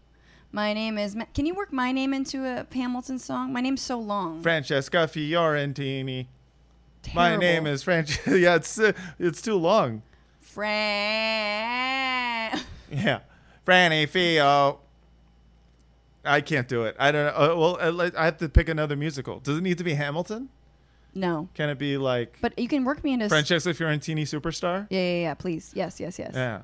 [0.51, 1.35] My name is Matt.
[1.35, 3.53] Can you work my name into a Hamilton song?
[3.53, 4.41] My name's so long.
[4.41, 6.25] Francesca Fiorentini.
[7.13, 8.39] My name is Francesca.
[8.39, 10.01] yeah, it's uh, it's too long.
[10.53, 12.59] Fran.
[12.91, 13.21] Yeah.
[13.65, 14.79] Franny Fio.
[16.23, 16.95] I can't do it.
[16.99, 17.31] I don't know.
[17.31, 19.39] Uh, well, uh, I have to pick another musical.
[19.39, 20.49] Does it need to be Hamilton?
[21.15, 23.29] no, Can it be like but you can work me into.
[23.29, 24.87] Francesca Fiorentini Superstar?
[24.89, 25.33] Yeah, yeah, yeah.
[25.33, 25.71] Please.
[25.73, 26.31] Yes, yes, yes.
[26.35, 26.61] Yeah.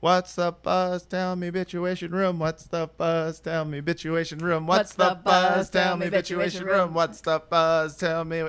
[0.00, 1.04] What's the buzz?
[1.04, 2.38] Tell me, bitchuation room.
[2.38, 3.38] What's the buzz?
[3.40, 4.66] Tell me, bitchuation room.
[4.66, 5.70] What's, What's the, the buzz?
[5.70, 6.68] Tell me, bitchuation room.
[6.68, 6.94] room.
[6.94, 7.96] What's the buzz?
[7.96, 8.48] Tell me.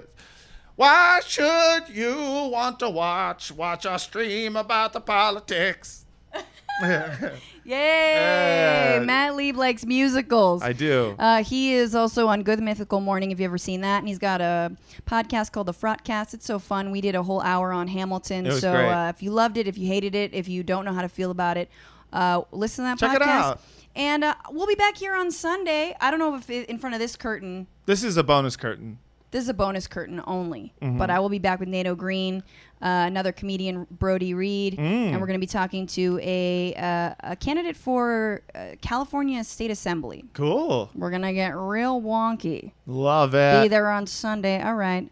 [0.82, 2.16] Why should you
[2.52, 6.08] want to watch watch our stream about the politics?
[6.82, 7.30] Yay!
[7.64, 9.04] Yeah.
[9.06, 10.64] Matt Lieb likes musicals.
[10.64, 11.16] I do.
[11.20, 13.30] Uh, he is also on Good Mythical Morning.
[13.30, 14.00] Have you ever seen that?
[14.00, 14.76] And he's got a
[15.06, 16.34] podcast called The Frotcast.
[16.34, 16.90] It's so fun.
[16.90, 18.48] We did a whole hour on Hamilton.
[18.48, 18.90] It was so great.
[18.90, 21.10] Uh, if you loved it, if you hated it, if you don't know how to
[21.10, 21.70] feel about it,
[22.12, 23.24] uh, listen to that Check podcast.
[23.24, 23.62] it out.
[23.96, 25.96] And uh, we'll be back here on Sunday.
[26.02, 27.68] I don't know if it, in front of this curtain.
[27.86, 28.98] This is a bonus curtain.
[29.32, 30.98] This is a bonus curtain only, Mm-hmm.
[30.98, 32.44] but I will be back with Nato Green,
[32.82, 34.82] uh, another comedian, Brody Reed, Mm.
[35.12, 39.72] and we're going to be talking to a, uh, a candidate for uh, California State
[39.72, 40.26] Assembly.
[40.34, 40.90] Cool.
[40.94, 42.72] We're going to get real wonky.
[42.86, 43.64] Love it.
[43.64, 44.62] Be there on Sunday.
[44.62, 45.10] All right.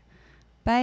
[0.65, 0.75] Bye.